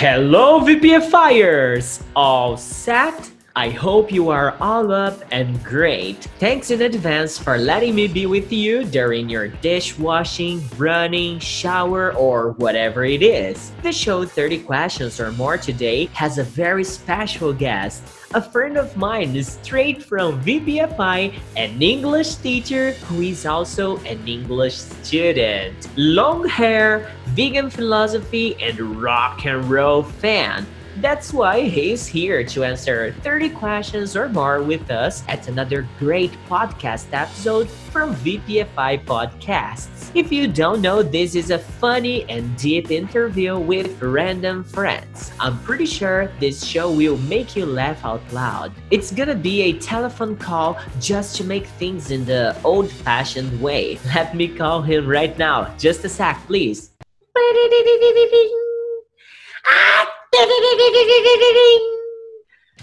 Hello, 0.00 0.60
VPFires! 0.60 2.02
All 2.16 2.56
set? 2.56 3.30
I 3.54 3.68
hope 3.68 4.10
you 4.10 4.30
are 4.30 4.56
all 4.58 4.92
up 4.92 5.22
and 5.30 5.62
great. 5.62 6.24
Thanks 6.38 6.70
in 6.70 6.80
advance 6.80 7.36
for 7.36 7.58
letting 7.58 7.94
me 7.94 8.08
be 8.08 8.24
with 8.24 8.50
you 8.50 8.84
during 8.84 9.28
your 9.28 9.48
dishwashing, 9.48 10.66
running, 10.78 11.38
shower, 11.38 12.14
or 12.14 12.52
whatever 12.52 13.04
it 13.04 13.22
is. 13.22 13.72
The 13.82 13.92
show 13.92 14.24
30 14.24 14.60
Questions 14.60 15.20
or 15.20 15.32
More 15.32 15.58
today 15.58 16.06
has 16.14 16.38
a 16.38 16.44
very 16.44 16.82
special 16.82 17.52
guest. 17.52 18.02
A 18.32 18.40
friend 18.40 18.76
of 18.76 18.96
mine 18.96 19.34
is 19.34 19.58
straight 19.58 20.04
from 20.04 20.40
VPFI, 20.44 21.34
an 21.56 21.82
English 21.82 22.36
teacher 22.36 22.92
who 23.10 23.22
is 23.22 23.44
also 23.44 23.96
an 24.06 24.22
English 24.22 24.76
student. 24.76 25.74
Long 25.96 26.46
hair, 26.46 27.10
vegan 27.34 27.70
philosophy, 27.70 28.54
and 28.62 28.78
rock 29.02 29.44
and 29.46 29.68
roll 29.68 30.04
fan. 30.04 30.64
That's 31.00 31.32
why 31.32 31.62
he's 31.62 32.06
here 32.06 32.44
to 32.44 32.62
answer 32.62 33.12
30 33.22 33.48
questions 33.50 34.14
or 34.16 34.28
more 34.28 34.62
with 34.62 34.90
us 34.90 35.24
at 35.28 35.48
another 35.48 35.88
great 35.98 36.30
podcast 36.46 37.06
episode 37.14 37.70
from 37.70 38.14
VPFI 38.16 39.06
Podcasts. 39.06 40.10
If 40.14 40.30
you 40.30 40.46
don't 40.46 40.82
know, 40.82 41.02
this 41.02 41.34
is 41.34 41.50
a 41.50 41.58
funny 41.58 42.28
and 42.28 42.54
deep 42.58 42.90
interview 42.90 43.58
with 43.58 44.02
random 44.02 44.62
friends. 44.62 45.32
I'm 45.40 45.58
pretty 45.60 45.86
sure 45.86 46.30
this 46.38 46.62
show 46.62 46.92
will 46.92 47.16
make 47.16 47.56
you 47.56 47.64
laugh 47.64 48.04
out 48.04 48.20
loud. 48.30 48.70
It's 48.90 49.10
gonna 49.10 49.34
be 49.34 49.62
a 49.62 49.78
telephone 49.78 50.36
call 50.36 50.78
just 51.00 51.34
to 51.36 51.44
make 51.44 51.66
things 51.80 52.10
in 52.10 52.26
the 52.26 52.54
old 52.62 52.90
fashioned 52.90 53.58
way. 53.62 53.98
Let 54.14 54.36
me 54.36 54.48
call 54.48 54.82
him 54.82 55.08
right 55.08 55.36
now. 55.38 55.74
Just 55.78 56.04
a 56.04 56.10
sec, 56.10 56.36
please. 56.46 56.90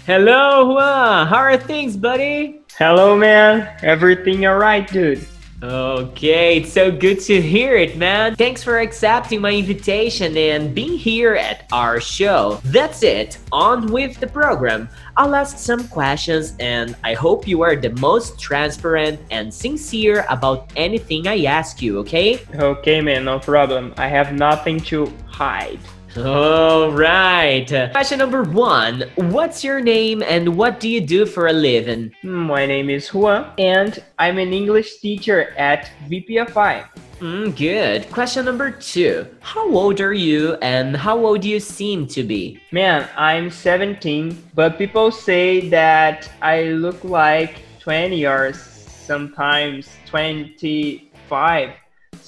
Hello, 0.06 0.68
Ruan. 0.68 1.26
How 1.26 1.36
are 1.36 1.56
things, 1.58 1.96
buddy? 1.96 2.62
Hello, 2.78 3.16
man. 3.16 3.68
Everything 3.82 4.46
alright, 4.46 4.90
dude? 4.90 5.26
Okay, 5.62 6.58
it's 6.58 6.72
so 6.72 6.90
good 6.90 7.18
to 7.22 7.42
hear 7.42 7.74
it, 7.76 7.96
man. 7.96 8.36
Thanks 8.36 8.62
for 8.62 8.78
accepting 8.78 9.40
my 9.40 9.52
invitation 9.52 10.36
and 10.36 10.72
being 10.72 10.96
here 10.96 11.34
at 11.34 11.66
our 11.72 12.00
show. 12.00 12.60
That's 12.64 13.02
it. 13.02 13.38
On 13.50 13.92
with 13.92 14.20
the 14.20 14.28
program. 14.28 14.88
I'll 15.16 15.34
ask 15.34 15.58
some 15.58 15.88
questions 15.88 16.54
and 16.60 16.94
I 17.02 17.14
hope 17.14 17.48
you 17.48 17.62
are 17.62 17.74
the 17.74 17.90
most 18.00 18.38
transparent 18.38 19.20
and 19.32 19.52
sincere 19.52 20.24
about 20.30 20.72
anything 20.76 21.26
I 21.26 21.44
ask 21.44 21.82
you, 21.82 21.98
okay? 21.98 22.40
Okay, 22.54 23.00
man, 23.00 23.24
no 23.24 23.40
problem. 23.40 23.92
I 23.98 24.06
have 24.06 24.32
nothing 24.32 24.78
to 24.92 25.12
hide. 25.26 25.80
All 26.16 26.90
right. 26.90 27.68
Question 27.92 28.18
number 28.18 28.42
one 28.42 29.04
What's 29.16 29.62
your 29.62 29.80
name 29.80 30.22
and 30.22 30.56
what 30.56 30.80
do 30.80 30.88
you 30.88 31.02
do 31.02 31.26
for 31.26 31.48
a 31.48 31.52
living? 31.52 32.14
My 32.22 32.64
name 32.64 32.88
is 32.88 33.12
Ruan, 33.12 33.50
and 33.58 34.02
I'm 34.18 34.38
an 34.38 34.52
English 34.54 35.00
teacher 35.00 35.50
at 35.58 35.90
VPFI. 36.08 36.88
Mm, 37.20 37.54
good. 37.56 38.10
Question 38.10 38.46
number 38.46 38.70
two 38.70 39.26
How 39.40 39.68
old 39.68 40.00
are 40.00 40.14
you 40.14 40.54
and 40.62 40.96
how 40.96 41.18
old 41.18 41.42
do 41.42 41.48
you 41.48 41.60
seem 41.60 42.06
to 42.08 42.22
be? 42.22 42.58
Man, 42.72 43.06
I'm 43.16 43.50
17, 43.50 44.50
but 44.54 44.78
people 44.78 45.10
say 45.10 45.68
that 45.68 46.30
I 46.40 46.62
look 46.72 47.04
like 47.04 47.60
20 47.80 48.24
or 48.26 48.54
sometimes 48.54 49.88
25. 50.06 51.70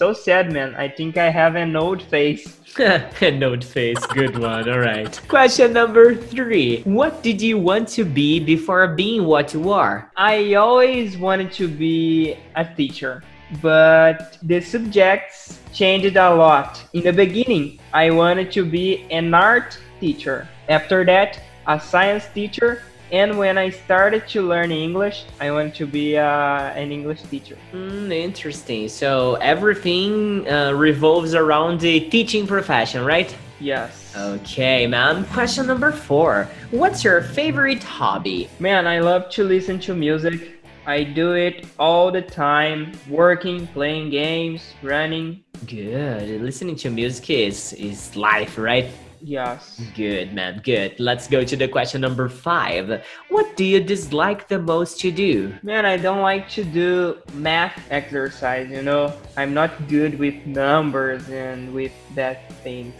So 0.01 0.15
sad, 0.15 0.51
man. 0.51 0.75
I 0.77 0.89
think 0.89 1.19
I 1.19 1.29
have 1.29 1.57
an 1.57 1.77
old 1.77 2.01
face. 2.01 2.57
an 2.79 3.45
old 3.45 3.63
face, 3.63 3.99
good 4.07 4.39
one. 4.39 4.67
All 4.67 4.79
right. 4.79 5.21
Question 5.29 5.75
number 5.75 6.15
three 6.15 6.81
What 6.85 7.23
did 7.23 7.43
you 7.43 7.59
want 7.59 7.87
to 8.01 8.05
be 8.07 8.41
before 8.41 8.89
being 8.97 9.27
what 9.27 9.53
you 9.53 9.71
are? 9.71 10.11
I 10.17 10.55
always 10.55 11.19
wanted 11.19 11.53
to 11.53 11.69
be 11.69 12.35
a 12.57 12.65
teacher, 12.65 13.23
but 13.61 14.39
the 14.43 14.63
subjects 14.63 15.61
changed 15.75 16.17
a 16.17 16.35
lot. 16.35 16.83
In 16.95 17.03
the 17.03 17.13
beginning, 17.13 17.79
I 17.93 18.09
wanted 18.09 18.51
to 18.53 18.65
be 18.65 19.05
an 19.11 19.35
art 19.35 19.77
teacher. 20.01 20.49
After 20.71 21.05
that, 21.05 21.39
a 21.67 21.79
science 21.79 22.25
teacher. 22.33 22.81
And 23.13 23.39
when 23.39 23.59
I 23.59 23.71
started 23.71 24.29
to 24.29 24.43
learn 24.43 24.71
English, 24.71 25.25
I 25.41 25.51
wanted 25.51 25.75
to 25.77 25.87
be 25.87 26.17
uh, 26.17 26.23
an 26.23 26.93
English 26.93 27.23
teacher. 27.23 27.59
Mm, 27.73 28.13
interesting. 28.13 28.89
So 28.89 29.35
everything 29.37 30.49
uh, 30.49 30.73
revolves 30.73 31.35
around 31.35 31.81
the 31.81 32.09
teaching 32.09 32.47
profession, 32.47 33.05
right? 33.05 33.35
Yes. 33.59 34.15
Okay, 34.17 34.87
man. 34.87 35.25
Question 35.27 35.67
number 35.67 35.91
four 35.91 36.49
What's 36.71 37.03
your 37.03 37.21
favorite 37.21 37.83
hobby? 37.83 38.49
Man, 38.61 38.87
I 38.87 39.01
love 39.01 39.29
to 39.31 39.45
listen 39.45 39.81
to 39.81 39.95
music. 39.95 40.63
I 40.87 41.03
do 41.03 41.35
it 41.35 41.67
all 41.79 42.11
the 42.11 42.23
time 42.23 42.93
working, 43.09 43.67
playing 43.69 44.11
games, 44.11 44.75
running. 44.83 45.43
Good. 45.67 46.41
Listening 46.41 46.77
to 46.77 46.91
music 46.91 47.29
is, 47.31 47.73
is 47.75 48.17
life, 48.17 48.57
right? 48.57 48.89
Yes. 49.23 49.81
Good, 49.95 50.33
man. 50.33 50.61
Good. 50.65 50.99
Let's 50.99 51.29
go 51.29 51.45
to 51.45 51.57
the 51.57 51.69
question 51.69 52.01
number 52.01 52.29
five. 52.29 53.05
What 53.29 53.57
do 53.57 53.65
you 53.65 53.81
dislike 53.81 54.49
the 54.49 54.59
most 54.59 55.01
to 55.01 55.11
do? 55.11 55.55
Man, 55.63 55.85
I 55.85 55.97
don't 55.97 56.23
like 56.23 56.49
to 56.51 56.65
do 56.65 57.19
math 57.35 57.79
exercise, 57.91 58.71
you 58.71 58.83
know? 58.83 59.13
I'm 59.37 59.53
not 59.53 59.89
good 59.89 60.19
with 60.19 60.47
numbers 60.47 61.29
and 61.29 61.75
with 61.75 61.93
that 62.15 62.53
things. 62.65 62.95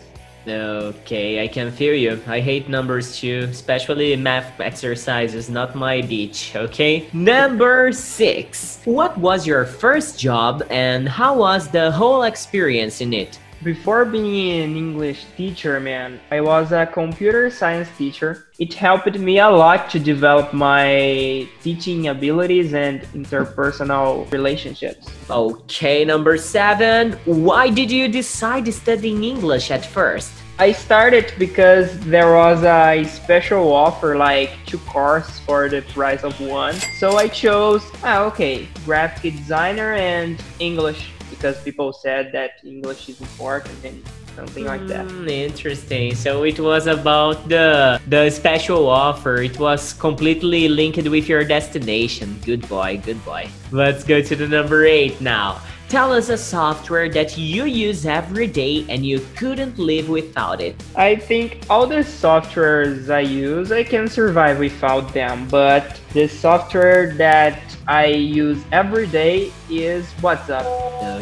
Okay, 0.49 1.45
I 1.45 1.49
can 1.49 1.71
feel 1.71 1.95
you. 1.95 2.19
I 2.27 2.41
hate 2.41 2.69
numbers 2.69 3.19
too, 3.19 3.47
especially 3.51 4.17
math 4.17 4.59
exercises, 4.59 5.51
not 5.51 5.75
my 5.75 6.01
beach, 6.01 6.53
okay? 6.57 7.09
Number 7.13 7.93
six. 7.93 8.81
What 8.87 9.17
was 9.19 9.47
your 9.47 9.67
first 9.67 10.19
job 10.19 10.65
and 10.71 11.09
how 11.09 11.37
was 11.37 11.69
the 11.69 11.91
whole 11.93 12.23
experience 12.23 13.03
in 13.03 13.13
it? 13.13 13.39
Before 13.63 14.07
being 14.07 14.63
an 14.63 14.75
English 14.75 15.27
teacher, 15.37 15.81
man, 15.81 16.19
I 16.31 16.41
was 16.41 16.73
a 16.73 16.87
computer 16.87 17.51
science 17.51 17.91
teacher. 17.99 18.47
It 18.59 18.73
helped 18.73 19.19
me 19.19 19.39
a 19.39 19.51
lot 19.51 19.91
to 19.91 19.99
develop 19.99 20.55
my 20.55 21.47
teaching 21.61 22.09
abilities 22.09 22.73
and 22.73 23.03
interpersonal 23.13 24.33
relationships. 24.33 25.09
Okay, 25.29 26.07
number 26.07 26.39
seven. 26.39 27.13
Why 27.27 27.69
did 27.69 27.91
you 27.91 28.09
decide 28.09 28.73
studying 28.73 29.25
English 29.25 29.71
at 29.71 29.85
first? 29.85 30.33
I 30.59 30.73
started 30.73 31.31
because 31.39 32.01
there 32.01 32.33
was 32.33 32.65
a 32.65 33.05
special 33.05 33.71
offer 33.75 34.17
like 34.17 34.53
two 34.65 34.79
courses 34.89 35.39
for 35.41 35.69
the 35.69 35.83
price 35.93 36.25
of 36.25 36.33
one. 36.41 36.77
So 36.99 37.19
I 37.19 37.29
chose, 37.29 37.85
ah, 38.03 38.25
okay, 38.25 38.69
graphic 38.87 39.37
designer 39.37 39.93
and 39.93 40.43
English 40.61 41.11
because 41.41 41.61
people 41.63 41.91
said 41.93 42.33
that 42.33 42.61
English 42.65 43.09
is 43.09 43.19
important 43.21 43.83
and 43.83 44.05
something 44.37 44.65
like 44.67 44.87
that. 44.89 45.11
Hmm, 45.11 45.27
interesting. 45.29 46.15
So 46.15 46.45
it 46.45 46.61
was 46.61 46.87
about 46.87 47.49
the 47.49 48.01
the 48.07 48.29
special 48.29 48.89
offer. 48.89 49.41
It 49.41 49.59
was 49.59 49.95
completely 49.95 50.69
linked 50.69 51.09
with 51.09 51.29
your 51.29 51.45
destination. 51.45 52.39
Good 52.45 52.69
boy, 52.69 53.01
good 53.03 53.25
boy. 53.25 53.49
Let's 53.73 54.05
go 54.05 54.21
to 54.21 54.37
the 54.37 54.47
number 54.47 54.85
eight 54.85 55.21
now. 55.21 55.61
Tell 55.89 56.13
us 56.13 56.29
a 56.29 56.39
software 56.39 57.09
that 57.09 57.37
you 57.37 57.65
use 57.65 58.07
every 58.07 58.47
day 58.47 58.87
and 58.89 59.05
you 59.05 59.19
couldn't 59.35 59.77
live 59.77 60.09
without 60.09 60.61
it. 60.61 60.77
I 60.95 61.17
think 61.17 61.67
all 61.69 61.85
the 61.85 62.05
softwares 62.07 63.11
I 63.11 63.27
use, 63.27 63.73
I 63.73 63.83
can 63.83 64.07
survive 64.07 64.61
without 64.61 65.13
them, 65.13 65.49
but 65.49 65.99
the 66.13 66.27
software 66.27 67.15
that 67.15 67.61
I 67.87 68.07
use 68.07 68.63
every 68.73 69.07
day 69.07 69.53
is 69.69 70.07
WhatsApp. 70.21 70.67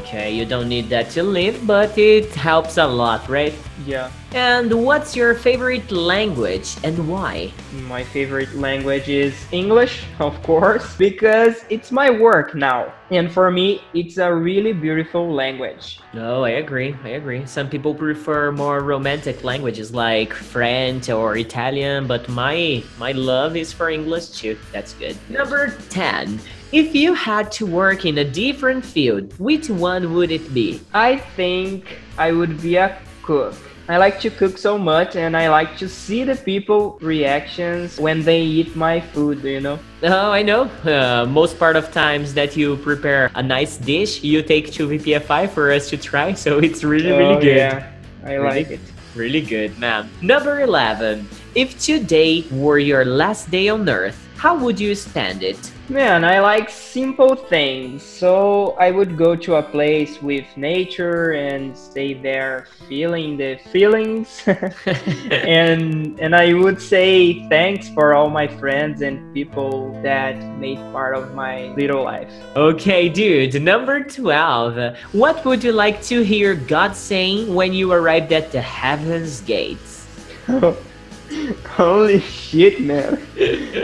Okay, 0.00 0.34
you 0.34 0.44
don't 0.44 0.68
need 0.68 0.88
that 0.88 1.10
to 1.10 1.22
live, 1.22 1.66
but 1.66 1.96
it 1.96 2.34
helps 2.34 2.78
a 2.78 2.86
lot, 2.86 3.28
right? 3.28 3.54
Yeah. 3.86 4.10
And 4.32 4.84
what's 4.84 5.16
your 5.16 5.34
favorite 5.34 5.90
language 5.90 6.76
and 6.84 7.08
why? 7.08 7.52
My 7.86 8.02
favorite 8.02 8.54
language 8.54 9.08
is 9.08 9.34
English, 9.52 10.04
of 10.18 10.42
course, 10.42 10.96
because 10.96 11.64
it's 11.70 11.90
my 11.90 12.10
work 12.10 12.54
now. 12.54 12.92
And 13.10 13.32
for 13.32 13.50
me, 13.50 13.80
it's 13.94 14.18
a 14.18 14.34
really 14.34 14.74
beautiful 14.74 15.32
language. 15.32 16.00
No, 16.12 16.44
I 16.44 16.60
agree. 16.60 16.94
I 17.04 17.10
agree. 17.10 17.46
Some 17.46 17.70
people 17.70 17.94
prefer 17.94 18.52
more 18.52 18.80
romantic 18.80 19.44
languages 19.44 19.94
like 19.94 20.34
French 20.34 21.08
or 21.08 21.36
Italian, 21.36 22.06
but 22.06 22.28
my 22.28 22.82
my 22.98 23.12
love 23.12 23.56
is 23.56 23.72
for 23.72 23.88
English 23.88 24.28
too. 24.30 24.58
That's 24.78 24.94
good. 24.94 25.16
Number 25.28 25.74
10. 25.90 26.38
If 26.70 26.94
you 26.94 27.12
had 27.12 27.50
to 27.58 27.66
work 27.66 28.04
in 28.04 28.18
a 28.18 28.24
different 28.24 28.84
field, 28.84 29.34
which 29.40 29.68
one 29.68 30.14
would 30.14 30.30
it 30.30 30.54
be? 30.54 30.80
I 30.94 31.16
think 31.34 31.98
I 32.16 32.30
would 32.30 32.62
be 32.62 32.76
a 32.76 32.96
cook. 33.24 33.56
I 33.88 33.96
like 33.96 34.20
to 34.20 34.30
cook 34.30 34.56
so 34.56 34.78
much 34.78 35.16
and 35.16 35.36
I 35.36 35.48
like 35.48 35.76
to 35.78 35.88
see 35.88 36.22
the 36.22 36.36
people 36.36 36.96
reactions 37.00 37.98
when 37.98 38.22
they 38.22 38.40
eat 38.42 38.76
my 38.76 39.00
food, 39.00 39.42
you 39.42 39.58
know? 39.60 39.80
Oh, 40.04 40.30
I 40.30 40.42
know. 40.42 40.70
Uh, 40.86 41.26
most 41.26 41.58
part 41.58 41.74
of 41.74 41.90
times 41.90 42.32
that 42.34 42.56
you 42.56 42.76
prepare 42.76 43.32
a 43.34 43.42
nice 43.42 43.78
dish, 43.78 44.22
you 44.22 44.44
take 44.44 44.70
to 44.74 44.86
VPFI 44.86 45.50
for 45.50 45.72
us 45.72 45.88
to 45.90 45.96
try, 45.96 46.34
so 46.44 46.58
it's 46.60 46.84
really, 46.84 47.10
really 47.10 47.34
Oh, 47.34 47.40
good. 47.40 47.56
Yeah, 47.56 47.90
I 48.24 48.34
Really? 48.34 48.62
like 48.62 48.70
it. 48.70 48.80
Really 49.16 49.40
good, 49.42 49.76
man. 49.80 50.08
Number 50.22 50.60
11. 50.60 51.26
If 51.56 51.80
today 51.82 52.44
were 52.52 52.78
your 52.78 53.04
last 53.04 53.50
day 53.50 53.68
on 53.70 53.88
Earth, 53.88 54.27
how 54.38 54.56
would 54.56 54.78
you 54.78 54.94
spend 54.94 55.42
it? 55.42 55.72
Man, 55.88 56.24
I 56.24 56.38
like 56.38 56.70
simple 56.70 57.34
things, 57.34 58.04
so 58.04 58.76
I 58.78 58.92
would 58.92 59.16
go 59.16 59.34
to 59.34 59.56
a 59.56 59.62
place 59.62 60.22
with 60.22 60.46
nature 60.56 61.32
and 61.32 61.76
stay 61.76 62.14
there 62.14 62.68
feeling 62.88 63.36
the 63.36 63.58
feelings. 63.72 64.42
and 64.46 66.20
and 66.20 66.36
I 66.36 66.54
would 66.54 66.80
say 66.80 67.48
thanks 67.48 67.88
for 67.88 68.14
all 68.14 68.30
my 68.30 68.46
friends 68.46 69.02
and 69.02 69.34
people 69.34 70.00
that 70.02 70.36
made 70.58 70.78
part 70.92 71.16
of 71.16 71.34
my 71.34 71.74
little 71.74 72.04
life. 72.04 72.32
okay, 72.54 73.08
dude. 73.08 73.60
Number 73.60 74.04
12. 74.04 74.96
What 75.12 75.44
would 75.44 75.64
you 75.64 75.72
like 75.72 76.00
to 76.02 76.22
hear 76.22 76.54
God 76.54 76.94
saying 76.94 77.52
when 77.52 77.72
you 77.72 77.90
arrived 77.90 78.32
at 78.32 78.52
the 78.52 78.60
heaven's 78.60 79.40
gates? 79.40 80.06
Holy 81.76 82.20
shit, 82.20 82.80
man. 82.80 83.20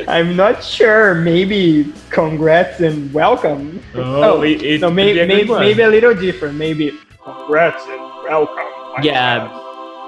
I'm 0.09 0.37
not 0.37 0.63
sure. 0.65 1.15
Maybe 1.15 1.93
congrats 2.11 2.81
and 2.81 3.13
welcome. 3.13 3.83
Oh, 3.95 4.39
oh 4.39 4.43
it- 4.43 4.63
it 4.63 4.81
no, 4.81 4.89
could 4.89 4.97
may, 4.97 5.19
a 5.19 5.27
maybe, 5.27 5.49
maybe 5.51 5.83
a 5.83 5.89
little 5.89 6.15
different. 6.15 6.57
Maybe 6.57 6.99
congrats 7.23 7.85
and 7.87 8.01
welcome. 8.25 9.05
Yeah. 9.05 9.49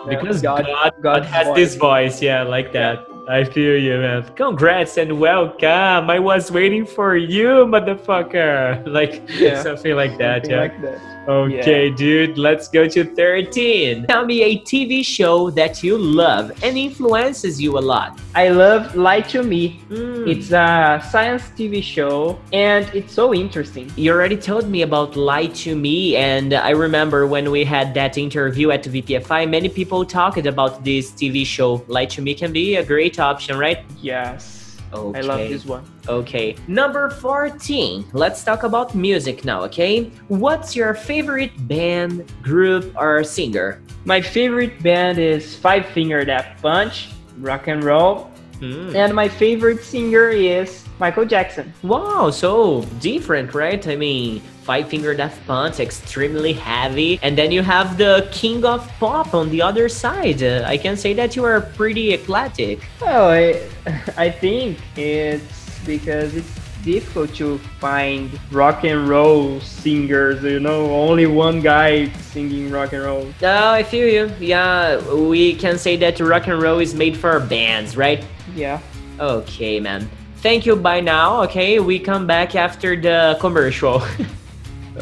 Because 0.08 0.40
God- 0.40 0.64
God, 0.66 0.94
God, 1.02 1.24
has 1.24 1.46
voice. 1.48 1.56
this 1.56 1.74
voice, 1.74 2.22
yeah, 2.22 2.42
like 2.42 2.72
that. 2.72 3.06
I 3.28 3.42
feel 3.42 3.76
you, 3.76 3.98
man. 3.98 4.22
Congrats 4.36 4.96
and 4.98 5.18
welcome. 5.18 6.08
I 6.08 6.18
was 6.20 6.50
waiting 6.52 6.86
for 6.86 7.16
you, 7.16 7.66
motherfucker. 7.66 8.86
Like 8.98 9.22
Yeah. 9.28 9.62
something 9.62 9.94
like 9.96 10.16
that, 10.18 10.46
Something 10.46 10.50
yeah. 10.52 10.60
like 10.62 10.80
that. 10.82 11.15
Okay, 11.28 11.90
dude, 11.90 12.38
let's 12.38 12.68
go 12.68 12.86
to 12.86 13.04
13. 13.04 14.06
Tell 14.06 14.24
me 14.24 14.42
a 14.42 14.58
TV 14.60 15.04
show 15.04 15.50
that 15.50 15.82
you 15.82 15.98
love 15.98 16.52
and 16.62 16.78
influences 16.78 17.60
you 17.60 17.78
a 17.78 17.80
lot. 17.80 18.20
I 18.34 18.50
love 18.50 18.94
Lie 18.94 19.22
to 19.32 19.42
Me. 19.42 19.80
Hmm. 19.88 20.28
It's 20.28 20.52
a 20.52 21.02
science 21.10 21.42
TV 21.56 21.82
show 21.82 22.38
and 22.52 22.86
it's 22.94 23.12
so 23.12 23.34
interesting. 23.34 23.90
You 23.96 24.12
already 24.12 24.36
told 24.36 24.68
me 24.68 24.82
about 24.82 25.16
Lie 25.16 25.46
to 25.64 25.74
Me, 25.74 26.16
and 26.16 26.54
I 26.54 26.70
remember 26.70 27.26
when 27.26 27.50
we 27.50 27.64
had 27.64 27.94
that 27.94 28.18
interview 28.18 28.70
at 28.70 28.84
VPFI, 28.84 29.50
many 29.50 29.68
people 29.68 30.04
talked 30.04 30.46
about 30.46 30.84
this 30.84 31.10
TV 31.10 31.44
show. 31.44 31.84
Lie 31.88 32.06
to 32.06 32.22
Me 32.22 32.34
can 32.34 32.52
be 32.52 32.76
a 32.76 32.84
great 32.84 33.18
option, 33.18 33.58
right? 33.58 33.84
Yes. 34.00 34.65
Okay. 34.96 35.18
I 35.18 35.22
love 35.22 35.38
this 35.48 35.64
one. 35.64 35.84
Okay. 36.08 36.56
Number 36.68 37.10
14. 37.10 38.06
Let's 38.12 38.42
talk 38.44 38.62
about 38.64 38.94
music 38.94 39.44
now, 39.44 39.62
okay? 39.64 40.10
What's 40.28 40.74
your 40.74 40.94
favorite 40.94 41.52
band, 41.68 42.30
group, 42.42 42.94
or 42.96 43.22
singer? 43.24 43.82
My 44.04 44.20
favorite 44.20 44.82
band 44.82 45.18
is 45.18 45.54
Five 45.56 45.86
Finger 45.86 46.24
Death 46.24 46.46
Punch, 46.62 47.08
rock 47.38 47.68
and 47.68 47.82
roll, 47.84 48.30
Hmm. 48.60 48.96
and 48.96 49.12
my 49.14 49.28
favorite 49.28 49.84
singer 49.84 50.30
is 50.30 50.82
Michael 50.98 51.26
Jackson. 51.26 51.74
Wow, 51.82 52.30
so 52.30 52.80
different, 53.00 53.52
right? 53.52 53.86
I 53.86 53.96
mean, 53.96 54.40
Five 54.66 54.88
Finger 54.88 55.14
Death 55.14 55.38
Punch, 55.46 55.78
extremely 55.78 56.52
heavy, 56.52 57.20
and 57.22 57.38
then 57.38 57.52
you 57.52 57.62
have 57.62 57.96
the 57.96 58.28
King 58.32 58.64
of 58.64 58.82
Pop 58.98 59.32
on 59.32 59.48
the 59.50 59.62
other 59.62 59.88
side. 59.88 60.42
Uh, 60.42 60.64
I 60.66 60.76
can 60.76 60.96
say 60.96 61.14
that 61.14 61.36
you 61.36 61.44
are 61.44 61.60
pretty 61.60 62.12
eclectic. 62.12 62.80
Well, 63.00 63.30
I, 63.30 63.62
I 64.16 64.28
think 64.28 64.78
it's 64.96 65.78
because 65.86 66.34
it's 66.34 66.50
difficult 66.82 67.32
to 67.36 67.58
find 67.78 68.28
rock 68.50 68.82
and 68.82 69.08
roll 69.08 69.60
singers, 69.60 70.42
you 70.42 70.58
know, 70.58 70.90
only 70.90 71.26
one 71.26 71.60
guy 71.60 72.10
singing 72.34 72.68
rock 72.68 72.92
and 72.92 73.04
roll. 73.04 73.32
Oh, 73.42 73.70
I 73.70 73.84
feel 73.84 74.08
you. 74.08 74.34
Yeah, 74.40 74.98
we 75.14 75.54
can 75.54 75.78
say 75.78 75.96
that 75.98 76.18
rock 76.18 76.48
and 76.48 76.60
roll 76.60 76.80
is 76.80 76.92
made 76.92 77.16
for 77.16 77.38
bands, 77.38 77.96
right? 77.96 78.24
Yeah. 78.56 78.80
Okay, 79.20 79.78
man. 79.78 80.10
Thank 80.38 80.66
you. 80.66 80.74
Bye 80.74 81.02
now. 81.02 81.44
Okay, 81.44 81.78
we 81.78 82.00
come 82.00 82.26
back 82.26 82.56
after 82.56 83.00
the 83.00 83.36
commercial. 83.40 84.02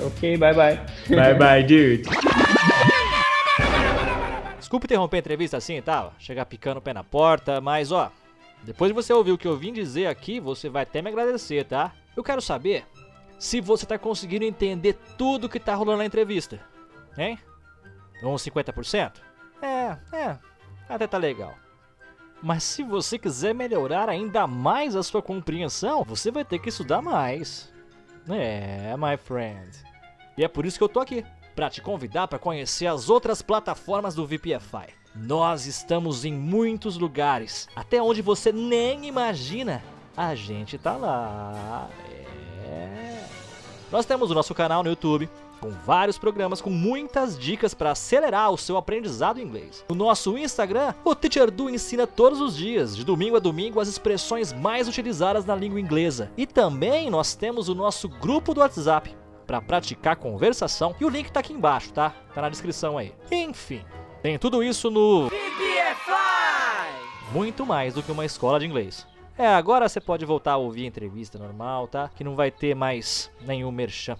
Okay, 0.03 0.37
bye 0.37 0.55
bye. 0.55 0.81
bye 1.09 1.35
bye, 1.35 1.63
dude. 1.63 2.03
Desculpa 4.59 4.87
interromper 4.87 5.19
a 5.19 5.21
entrevista 5.21 5.57
assim 5.57 5.77
e 5.77 5.83
tal, 5.83 6.15
chegar 6.19 6.45
picando 6.47 6.79
o 6.79 6.83
pé 6.83 6.93
na 6.93 7.05
porta, 7.05 7.61
mas 7.61 7.93
ó, 7.93 8.11
depois 8.65 8.91
de 8.91 8.95
você 8.95 9.13
ouvir 9.13 9.33
o 9.33 9.39
que 9.39 9.47
eu 9.47 9.57
vim 9.57 9.73
dizer 9.73 10.07
aqui, 10.07 10.41
você 10.41 10.69
vai 10.69 10.83
até 10.83 11.03
me 11.03 11.11
agradecer, 11.11 11.65
tá? 11.65 11.93
Eu 12.17 12.25
quero 12.25 12.41
saber 12.41 12.85
se 13.39 13.61
você 13.61 13.85
tá 13.85 13.99
conseguindo 13.99 14.45
entender 14.45 14.95
tudo 15.19 15.49
que 15.49 15.61
tá 15.61 15.75
rolando 15.75 15.99
na 15.99 16.07
entrevista, 16.07 16.61
hein? 17.17 17.39
Uns 18.23 18.43
50%? 18.43 19.13
É, 19.61 19.97
é, 20.17 20.39
até 20.89 21.07
tá 21.07 21.19
legal. 21.19 21.55
Mas 22.43 22.63
se 22.63 22.83
você 22.83 23.19
quiser 23.19 23.55
melhorar 23.55 24.09
ainda 24.09 24.47
mais 24.47 24.97
a 24.97 25.03
sua 25.03 25.23
compreensão, 25.23 26.05
você 26.05 26.31
vai 26.31 26.45
ter 26.45 26.59
que 26.59 26.69
estudar 26.69 27.03
mais. 27.03 27.74
É, 28.29 28.95
my 28.97 29.17
friend. 29.17 29.71
E 30.37 30.45
é 30.45 30.49
por 30.49 30.67
isso 30.67 30.79
que 30.79 30.85
eu 30.85 30.89
tô 30.89 31.01
aqui, 31.01 31.25
para 31.55 31.71
te 31.71 31.81
convidar 31.81 32.27
para 32.29 32.39
conhecer 32.39 32.87
as 32.87 33.09
outras 33.09 33.43
plataformas 33.43 34.15
do 34.15 34.27
VPFI. 34.27 34.95
Nós 35.15 35.67
estamos 35.67 36.25
em 36.25 36.35
muitos 36.35 36.99
lugares, 36.99 37.69
até 37.77 38.03
onde 38.03 38.21
você 38.21 38.51
nem 38.51 39.07
imagina. 39.07 39.83
A 40.17 40.35
gente 40.35 40.77
tá 40.77 40.97
lá. 40.97 41.89
É. 42.65 43.25
Nós 43.93 44.07
temos 44.07 44.31
o 44.31 44.35
nosso 44.35 44.55
canal 44.55 44.83
no 44.83 44.89
YouTube, 44.89 45.31
com 45.65 45.71
vários 45.71 46.19
programas 46.19 46.61
com 46.61 46.69
muitas 46.69 47.39
dicas 47.39 47.73
para 47.73 47.93
acelerar 47.93 48.51
o 48.51 48.59
seu 48.59 48.77
aprendizado 48.77 49.41
em 49.41 49.45
inglês. 49.45 49.83
No 49.89 49.95
nosso 49.95 50.37
Instagram, 50.37 50.93
o 51.03 51.15
Teacher 51.15 51.51
Du 51.51 51.71
ensina 51.71 52.07
todos 52.07 52.39
os 52.39 52.55
dias, 52.55 52.95
de 52.95 53.03
domingo 53.03 53.37
a 53.37 53.39
domingo, 53.39 53.81
as 53.81 53.89
expressões 53.89 54.53
mais 54.53 54.87
utilizadas 54.89 55.47
na 55.47 55.55
língua 55.55 55.81
inglesa. 55.81 56.31
E 56.37 56.47
também 56.47 57.09
nós 57.09 57.35
temos 57.35 57.71
o 57.71 57.75
nosso 57.75 58.11
grupo 58.11 58.53
do 58.53 58.61
WhatsApp 58.61 59.17
para 59.47 59.63
praticar 59.63 60.17
conversação 60.17 60.95
e 61.01 61.05
o 61.05 61.09
link 61.09 61.33
tá 61.33 61.41
aqui 61.41 61.55
embaixo, 61.55 61.95
tá? 61.95 62.15
Tá 62.35 62.43
na 62.43 62.51
descrição 62.51 62.99
aí. 62.99 63.15
Enfim, 63.33 63.83
tem 64.23 64.39
tudo 64.39 64.63
isso 64.63 64.91
no 64.91 65.31
muito 67.33 67.65
mais 67.65 67.95
do 67.95 68.03
que 68.03 68.13
uma 68.13 68.27
escola 68.27 68.61
de 68.61 68.67
inglês. 68.67 69.07
É, 69.37 69.49
agora 69.49 69.89
você 69.89 69.99
pode 69.99 70.27
voltar 70.27 70.53
a 70.53 70.57
ouvir 70.59 70.85
a 70.85 70.89
entrevista 70.89 71.39
normal, 71.39 71.89
tá? 71.89 72.11
Que 72.15 72.23
não 72.23 72.37
vai 72.37 72.51
ter 72.51 72.75
mais 72.75 73.31
nenhum 73.41 73.73
merchan. 73.73 74.19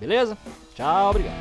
Beleza? 0.00 0.34
Tchau, 0.74 1.10
obrigado. 1.10 1.36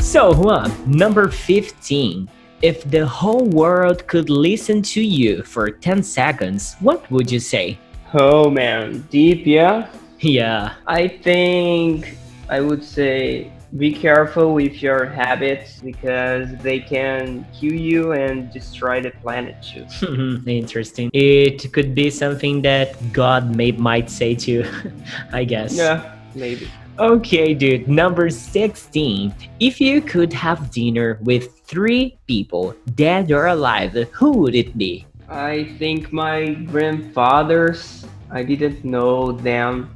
So, 0.00 0.32
Juan, 0.32 0.72
number 0.86 1.30
15. 1.30 2.26
If 2.62 2.82
the 2.90 3.04
whole 3.06 3.44
world 3.44 4.06
could 4.06 4.30
listen 4.30 4.80
to 4.96 5.02
you 5.02 5.42
for 5.42 5.68
10 5.70 6.02
seconds, 6.02 6.76
what 6.80 7.08
would 7.10 7.30
you 7.30 7.40
say? 7.40 7.78
Oh 8.14 8.48
man, 8.48 9.06
deep, 9.10 9.46
yeah? 9.46 9.88
Yeah. 10.20 10.76
I 10.86 11.08
think 11.08 12.16
I 12.48 12.60
would 12.60 12.82
say 12.82 13.52
be 13.78 13.92
careful 13.92 14.54
with 14.54 14.82
your 14.82 15.06
habits 15.06 15.80
because 15.80 16.48
they 16.58 16.80
can 16.80 17.46
kill 17.52 17.72
you 17.72 18.12
and 18.12 18.50
destroy 18.52 19.00
the 19.00 19.10
planet 19.22 19.56
too. 19.62 19.86
Interesting. 20.46 21.10
It 21.12 21.72
could 21.72 21.94
be 21.94 22.10
something 22.10 22.62
that 22.62 23.12
God 23.12 23.54
may 23.54 23.72
might 23.72 24.10
say 24.10 24.34
to, 24.34 24.50
you, 24.50 24.66
I 25.32 25.44
guess. 25.44 25.76
Yeah, 25.76 26.14
maybe. 26.34 26.70
Okay, 26.98 27.52
dude. 27.52 27.88
Number 27.88 28.30
16. 28.30 29.34
If 29.60 29.80
you 29.80 30.00
could 30.00 30.32
have 30.32 30.70
dinner 30.70 31.18
with 31.20 31.60
three 31.60 32.18
people, 32.26 32.74
dead 32.94 33.30
or 33.30 33.48
alive, 33.48 33.92
who 34.12 34.32
would 34.38 34.54
it 34.54 34.78
be? 34.78 35.04
I 35.28 35.64
think 35.78 36.12
my 36.12 36.54
grandfathers, 36.54 38.06
I 38.30 38.42
didn't 38.44 38.84
know 38.84 39.32
them. 39.32 39.90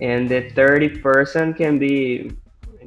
And 0.00 0.28
the 0.28 0.50
30 0.50 0.98
person 0.98 1.54
can 1.54 1.78
be, 1.78 2.32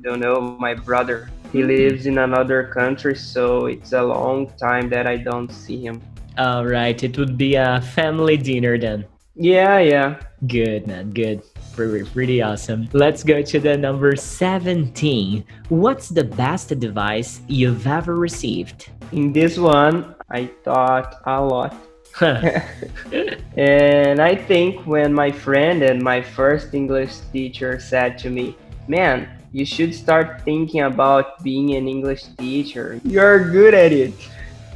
don't 0.04 0.20
know, 0.20 0.42
my 0.60 0.74
brother. 0.74 1.30
He 1.52 1.64
lives 1.64 2.06
in 2.06 2.18
another 2.18 2.68
country, 2.68 3.16
so 3.16 3.68
it's 3.68 3.94
a 3.94 4.04
long 4.04 4.52
time 4.58 4.90
that 4.90 5.08
I 5.08 5.18
don't 5.18 5.52
see 5.52 5.82
him. 5.82 6.02
All 6.38 6.66
right, 6.66 7.02
it 7.02 7.18
would 7.18 7.38
be 7.38 7.56
a 7.56 7.82
family 7.82 8.38
dinner 8.38 8.78
then. 8.78 9.06
Yeah, 9.36 9.80
yeah. 9.80 10.20
Good, 10.46 10.88
man. 10.88 11.12
Good. 11.12 11.42
Pretty, 11.76 12.04
pretty 12.10 12.42
awesome. 12.42 12.90
Let's 12.94 13.24
go 13.24 13.42
to 13.42 13.60
the 13.60 13.78
number 13.78 14.16
17. 14.16 15.44
What's 15.70 16.10
the 16.10 16.24
best 16.24 16.72
advice 16.72 17.42
you've 17.48 17.88
ever 17.88 18.16
received? 18.16 18.90
In 19.12 19.32
this 19.32 19.58
one, 19.58 20.16
I 20.30 20.52
thought 20.64 21.22
a 21.26 21.42
lot. 21.42 21.76
And 23.56 24.20
I 24.20 24.36
think 24.36 24.86
when 24.88 25.14
my 25.14 25.32
friend 25.32 25.84
and 25.84 26.02
my 26.02 26.22
first 26.22 26.74
English 26.74 27.14
teacher 27.32 27.80
said 27.80 28.18
to 28.20 28.30
me, 28.30 28.58
Man, 28.88 29.30
you 29.54 29.66
should 29.66 29.94
start 29.94 30.42
thinking 30.42 30.82
about 30.82 31.42
being 31.44 31.76
an 31.76 31.88
English 31.88 32.24
teacher. 32.40 33.00
You're 33.06 33.52
good 33.52 33.76
at 33.76 33.94
it. 33.94 34.14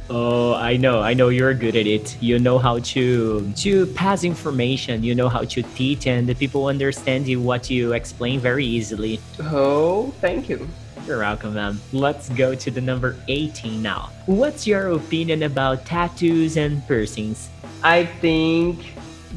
Oh, 0.08 0.54
I 0.54 0.76
know. 0.76 1.02
I 1.02 1.12
know 1.12 1.28
you're 1.28 1.52
good 1.52 1.74
at 1.74 1.86
it. 1.86 2.16
You 2.22 2.38
know 2.38 2.58
how 2.58 2.78
to 2.94 3.42
to 3.56 3.86
pass 3.92 4.22
information. 4.22 5.02
You 5.02 5.14
know 5.14 5.28
how 5.28 5.42
to 5.44 5.62
teach, 5.74 6.06
and 6.06 6.26
the 6.26 6.34
people 6.34 6.66
understand 6.66 7.26
you 7.26 7.42
what 7.42 7.68
you 7.68 7.92
explain 7.92 8.40
very 8.40 8.64
easily. 8.64 9.20
Oh, 9.40 10.14
thank 10.22 10.48
you. 10.48 10.66
You're 11.06 11.18
welcome, 11.18 11.54
man. 11.54 11.78
Let's 11.92 12.30
go 12.30 12.54
to 12.54 12.70
the 12.70 12.80
number 12.80 13.16
18 13.26 13.82
now. 13.82 14.10
What's 14.26 14.66
your 14.66 14.92
opinion 14.92 15.42
about 15.42 15.84
tattoos 15.84 16.56
and 16.56 16.86
piercings? 16.86 17.50
I 17.82 18.06
think 18.06 18.94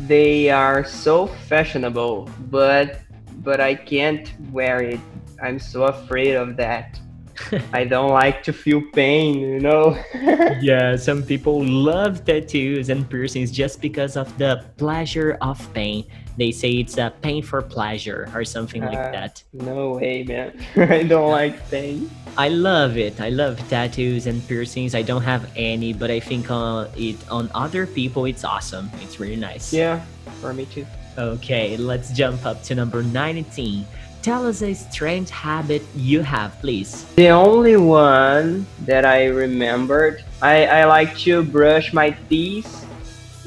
they 0.08 0.52
are 0.52 0.86
so 0.86 1.28
fashionable, 1.50 2.30
but 2.52 3.02
but 3.44 3.60
I 3.60 3.74
can't 3.76 4.32
wear 4.52 4.82
it. 4.84 5.00
I'm 5.42 5.60
so 5.60 5.84
afraid 5.86 6.36
of 6.36 6.56
that. 6.58 7.00
I 7.74 7.86
don't 7.86 8.12
like 8.12 8.44
to 8.44 8.54
feel 8.54 8.82
pain, 8.94 9.40
you 9.40 9.60
know. 9.60 9.98
yeah, 10.62 10.96
some 10.96 11.24
people 11.24 11.64
love 11.64 12.24
tattoos 12.26 12.90
and 12.90 13.10
piercings 13.10 13.50
just 13.52 13.82
because 13.82 14.16
of 14.18 14.28
the 14.38 14.64
pleasure 14.78 15.38
of 15.42 15.58
pain. 15.74 16.06
They 16.38 16.52
say 16.52 16.70
it's 16.72 16.98
a 16.98 17.12
pain 17.22 17.42
for 17.42 17.62
pleasure 17.62 18.30
or 18.36 18.46
something 18.46 18.84
like 18.84 18.98
Uh, 18.98 19.12
that. 19.12 19.44
no 19.54 19.92
way, 19.98 20.24
man. 20.24 20.54
I 20.76 21.04
don't 21.04 21.32
like 21.32 21.58
pain. 21.72 22.10
I 22.38 22.50
love 22.50 22.98
it. 22.98 23.20
I 23.20 23.30
love 23.30 23.58
tattoos 23.70 24.28
and 24.28 24.46
piercings. 24.48 24.94
I 24.94 25.02
don't 25.02 25.24
have 25.24 25.50
any, 25.56 25.94
but 25.94 26.12
I 26.12 26.20
think 26.20 26.52
uh, 26.52 26.88
it 26.96 27.18
on 27.32 27.50
other 27.56 27.88
people 27.88 28.26
it's 28.26 28.44
awesome. 28.44 28.90
It's 29.02 29.20
really 29.20 29.36
nice. 29.40 29.74
Yeah, 29.74 30.04
for 30.42 30.54
me 30.54 30.66
too. 30.66 30.86
Okay, 31.18 31.76
let's 31.76 32.12
jump 32.14 32.46
up 32.46 32.64
to 32.64 32.76
number 32.76 33.04
19. 33.04 33.86
Tell 34.22 34.46
us 34.46 34.62
a 34.62 34.74
strange 34.76 35.32
habit 35.32 35.82
you 35.96 36.22
have, 36.22 36.60
please. 36.62 37.06
The 37.16 37.30
only 37.30 37.76
one 37.76 38.68
that 38.86 39.04
I 39.04 39.26
remembered, 39.26 40.24
I, 40.44 40.66
I 40.68 40.86
like 40.86 41.18
to 41.26 41.44
brush 41.44 41.92
my 41.92 42.12
teeth 42.30 42.86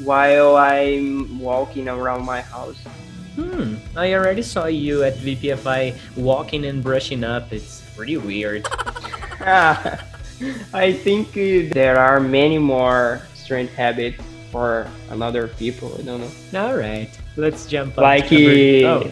while 0.03 0.57
I'm 0.57 1.39
walking 1.39 1.89
around 1.89 2.25
my 2.25 2.41
house. 2.41 2.77
Hmm, 3.37 3.77
I 3.97 4.15
already 4.15 4.43
saw 4.43 4.67
you 4.67 5.05
at 5.05 5.15
VPFI 5.19 5.97
walking 6.17 6.65
and 6.65 6.83
brushing 6.83 7.23
up. 7.23 7.53
It's 7.53 7.83
pretty 7.95 8.17
weird. 8.17 8.67
I 9.41 10.93
think 10.93 11.29
uh, 11.31 11.73
there 11.73 11.99
are 11.99 12.19
many 12.19 12.59
more 12.59 13.23
strange 13.35 13.71
habits 13.71 14.21
for 14.51 14.89
another 15.11 15.49
people. 15.49 15.95
I 15.99 16.03
don't 16.03 16.21
know. 16.21 16.67
All 16.67 16.77
right, 16.77 17.11
let's 17.37 17.67
jump 17.67 17.97
up. 17.97 18.03
Like 18.03 18.29
to 18.29 18.83
number- 18.83 19.09
uh, 19.09 19.11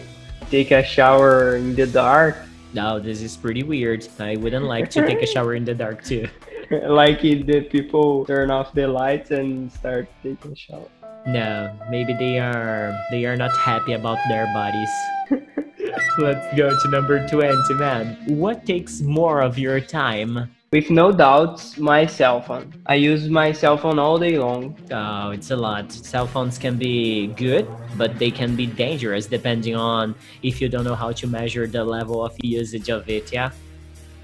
take 0.49 0.71
a 0.71 0.83
shower 0.83 1.55
in 1.55 1.75
the 1.75 1.87
dark. 1.87 2.35
oh, 2.37 2.49
no, 2.73 2.99
this 2.99 3.21
is 3.21 3.37
pretty 3.37 3.63
weird. 3.63 4.07
I 4.19 4.35
wouldn't 4.35 4.65
like 4.65 4.89
to 4.91 5.05
take 5.05 5.21
a 5.21 5.27
shower 5.33 5.55
in 5.55 5.65
the 5.65 5.73
dark 5.73 6.03
too. 6.03 6.27
like 6.71 7.19
uh, 7.19 7.45
the 7.45 7.67
people 7.69 8.25
turn 8.25 8.49
off 8.49 8.73
the 8.73 8.87
lights 8.87 9.31
and 9.31 9.71
start 9.71 10.07
taking 10.23 10.51
a 10.51 10.55
shower. 10.55 10.89
No, 11.25 11.71
maybe 11.89 12.13
they 12.13 12.39
are 12.39 12.97
they 13.11 13.25
are 13.25 13.37
not 13.37 13.55
happy 13.55 13.93
about 13.93 14.17
their 14.27 14.45
bodies. 14.53 14.89
Let's 16.17 16.45
go 16.55 16.69
to 16.69 16.89
number 16.89 17.25
20, 17.27 17.73
man. 17.75 18.17
What 18.27 18.65
takes 18.65 19.01
more 19.01 19.41
of 19.41 19.57
your 19.57 19.79
time? 19.79 20.51
With 20.73 20.89
no 20.89 21.11
doubts, 21.11 21.77
my 21.77 22.07
cell 22.07 22.41
phone. 22.41 22.73
I 22.87 22.95
use 22.95 23.29
my 23.29 23.51
cell 23.51 23.77
phone 23.77 23.99
all 23.99 24.17
day 24.17 24.39
long. 24.39 24.75
Oh, 24.89 25.29
it's 25.29 25.51
a 25.51 25.55
lot. 25.55 25.91
Cell 25.91 26.25
phones 26.25 26.57
can 26.57 26.77
be 26.77 27.27
good, 27.27 27.67
but 27.95 28.17
they 28.17 28.31
can 28.31 28.55
be 28.55 28.65
dangerous 28.65 29.27
depending 29.27 29.75
on 29.75 30.15
if 30.41 30.59
you 30.59 30.69
don't 30.69 30.83
know 30.83 30.95
how 30.95 31.11
to 31.11 31.27
measure 31.27 31.67
the 31.67 31.83
level 31.83 32.25
of 32.25 32.33
usage 32.41 32.89
of 32.89 33.07
it, 33.07 33.31
yeah? 33.31 33.51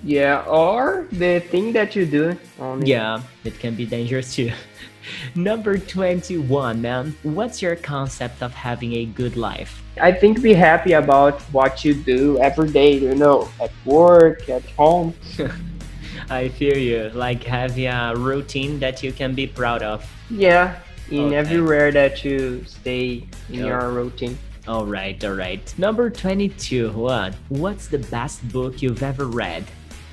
Yeah, 0.03 0.41
or 0.47 1.05
the 1.11 1.39
thing 1.51 1.71
that 1.73 1.95
you 1.95 2.07
do 2.07 2.35
on. 2.59 2.83
Yeah, 2.83 3.21
it 3.43 3.59
can 3.59 3.75
be 3.75 3.85
dangerous 3.85 4.33
too. 4.33 4.51
Number 5.35 5.77
21, 5.77 6.81
man. 6.81 7.15
What's 7.21 7.61
your 7.61 7.75
concept 7.75 8.41
of 8.41 8.55
having 8.55 8.93
a 8.93 9.05
good 9.05 9.37
life? 9.37 9.83
I 10.01 10.11
think 10.11 10.41
be 10.41 10.55
happy 10.55 10.93
about 10.93 11.41
what 11.53 11.85
you 11.85 11.93
do 11.93 12.39
every 12.39 12.71
day, 12.71 12.97
you 12.97 13.13
know, 13.13 13.47
at 13.61 13.69
work, 13.85 14.49
at 14.49 14.65
home. 14.71 15.13
I 16.29 16.50
feel 16.50 16.77
you. 16.77 17.12
Like 17.13 17.43
having 17.43 17.88
a 17.88 18.13
routine 18.15 18.79
that 18.79 19.01
you 19.03 19.12
can 19.12 19.33
be 19.36 19.48
proud 19.48 19.81
of. 19.81 20.05
Yeah, 20.29 20.75
in 21.09 21.27
Okay. 21.27 21.36
everywhere 21.38 21.91
that 21.91 22.24
you 22.24 22.63
stay 22.65 23.24
in 23.50 23.59
Yeah. 23.59 23.65
your 23.65 23.89
routine. 23.89 24.38
All 24.67 24.86
right, 24.86 25.17
all 25.25 25.33
right. 25.33 25.63
Number 25.79 26.09
22, 26.12 26.91
what? 26.91 27.33
What's 27.50 27.88
the 27.88 27.98
best 27.98 28.48
book 28.51 28.81
you've 28.83 29.01
ever 29.01 29.25
read? 29.25 29.63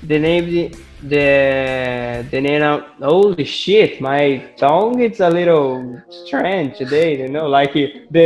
The 0.03 0.17
name, 0.19 0.71
the 1.03 2.25
the 2.31 2.41
name 2.41 2.63
of 2.63 2.83
holy 3.01 3.43
shit, 3.45 3.99
my 4.01 4.43
tongue 4.57 4.99
it's 5.01 5.19
a 5.19 5.29
little 5.29 6.01
strange 6.09 6.77
today, 6.77 7.17
you 7.19 7.27
know, 7.29 7.47
like 7.47 7.73
the 7.73 8.25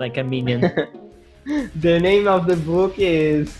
Like 0.00 0.16
a 0.18 0.24
minion. 0.24 0.60
the 1.80 1.98
name 2.00 2.26
of 2.28 2.46
the 2.46 2.56
book 2.56 2.94
is 2.98 3.54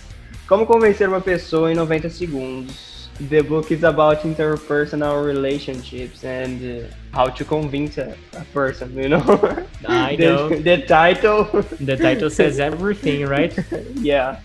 Como 0.49 0.67
convencer 0.67 1.09
uma 1.09 1.21
pessoa 1.21 1.71
em 1.73 1.75
90 1.75 2.11
segundos. 2.11 2.93
The 3.29 3.43
book 3.43 3.73
is 3.73 3.85
about 3.85 4.27
interpersonal 4.27 5.25
relationships 5.25 6.25
and 6.25 6.59
uh, 6.83 6.87
how 7.13 7.29
to 7.29 7.45
convince 7.45 7.99
a, 7.99 8.17
a 8.37 8.45
person, 8.53 8.93
you 8.97 9.09
know. 9.09 9.23
I 9.87 10.17
the, 10.17 10.25
know. 10.25 10.49
the 10.63 10.79
title. 10.79 11.45
The 11.79 11.97
title 11.97 12.31
says 12.31 12.59
everything, 12.59 13.27
right? 13.27 13.57
yeah. 13.95 14.41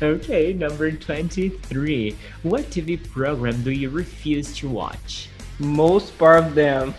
Okay, 0.00 0.52
number 0.52 0.92
23. 0.92 2.16
What 2.42 2.64
TV 2.70 3.02
program 3.10 3.62
do 3.62 3.70
you 3.70 3.90
refuse 3.90 4.54
to 4.58 4.68
watch? 4.68 5.30
most 5.58 6.16
part 6.18 6.44
of 6.44 6.54
them. 6.54 6.94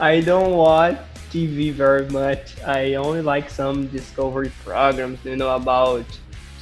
I 0.00 0.20
don't 0.20 0.52
watch 0.52 0.98
TV 1.32 1.72
very 1.72 2.08
much. 2.10 2.60
I 2.62 2.94
only 2.94 3.22
like 3.22 3.48
some 3.48 3.86
discovery 3.86 4.52
programs, 4.64 5.24
you 5.24 5.36
know, 5.36 5.56
about 5.56 6.04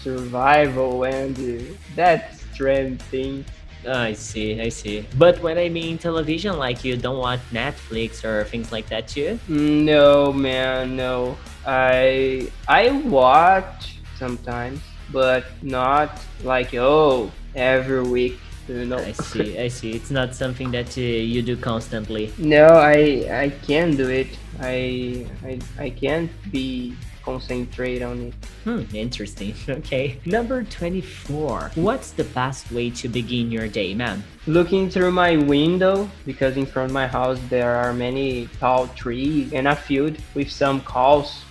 survival 0.00 1.04
and 1.04 1.36
uh, 1.36 1.74
that 1.96 2.36
strange 2.36 3.02
thing. 3.02 3.44
I 3.88 4.12
see, 4.12 4.60
I 4.60 4.68
see. 4.68 5.06
But 5.18 5.40
when 5.42 5.58
I 5.58 5.68
mean 5.68 5.98
television, 5.98 6.56
like 6.58 6.84
you 6.84 6.96
don't 6.96 7.18
want 7.18 7.40
Netflix 7.50 8.24
or 8.24 8.44
things 8.44 8.70
like 8.70 8.88
that 8.90 9.08
too? 9.08 9.40
No, 9.48 10.32
man, 10.32 10.96
no. 10.96 11.36
I 11.66 12.50
I 12.68 12.90
watch 13.08 13.96
sometimes, 14.16 14.80
but 15.10 15.44
not 15.62 16.20
like 16.44 16.74
oh 16.74 17.32
every 17.56 18.02
week, 18.02 18.38
know. 18.72 18.98
I 18.98 19.12
see, 19.12 19.58
I 19.58 19.68
see. 19.68 19.92
It's 19.92 20.10
not 20.10 20.34
something 20.34 20.70
that 20.72 20.96
uh, 20.96 21.00
you 21.00 21.42
do 21.42 21.56
constantly. 21.56 22.32
No, 22.38 22.66
I 22.66 23.26
I 23.30 23.52
can't 23.66 23.96
do 23.96 24.08
it. 24.08 24.28
I 24.60 25.26
I 25.44 25.58
I 25.78 25.90
can't 25.90 26.30
be 26.50 26.94
concentrate 27.22 28.02
on 28.02 28.16
it. 28.28 28.34
Hmm, 28.64 28.82
interesting. 28.94 29.54
Okay. 29.68 30.18
Number 30.24 30.62
24. 30.64 31.72
What's 31.74 32.10
the 32.12 32.24
best 32.24 32.70
way 32.72 32.90
to 32.90 33.08
begin 33.08 33.50
your 33.50 33.68
day, 33.68 33.94
man? 33.94 34.24
Looking 34.46 34.90
through 34.90 35.12
my 35.12 35.36
window 35.36 36.10
because 36.26 36.56
in 36.56 36.66
front 36.66 36.90
of 36.90 36.94
my 36.94 37.06
house 37.06 37.38
there 37.48 37.76
are 37.76 37.92
many 37.92 38.48
tall 38.58 38.88
trees 38.88 39.52
and 39.52 39.68
a 39.68 39.76
field 39.76 40.16
with 40.34 40.50
some 40.50 40.80
cows. 40.82 41.44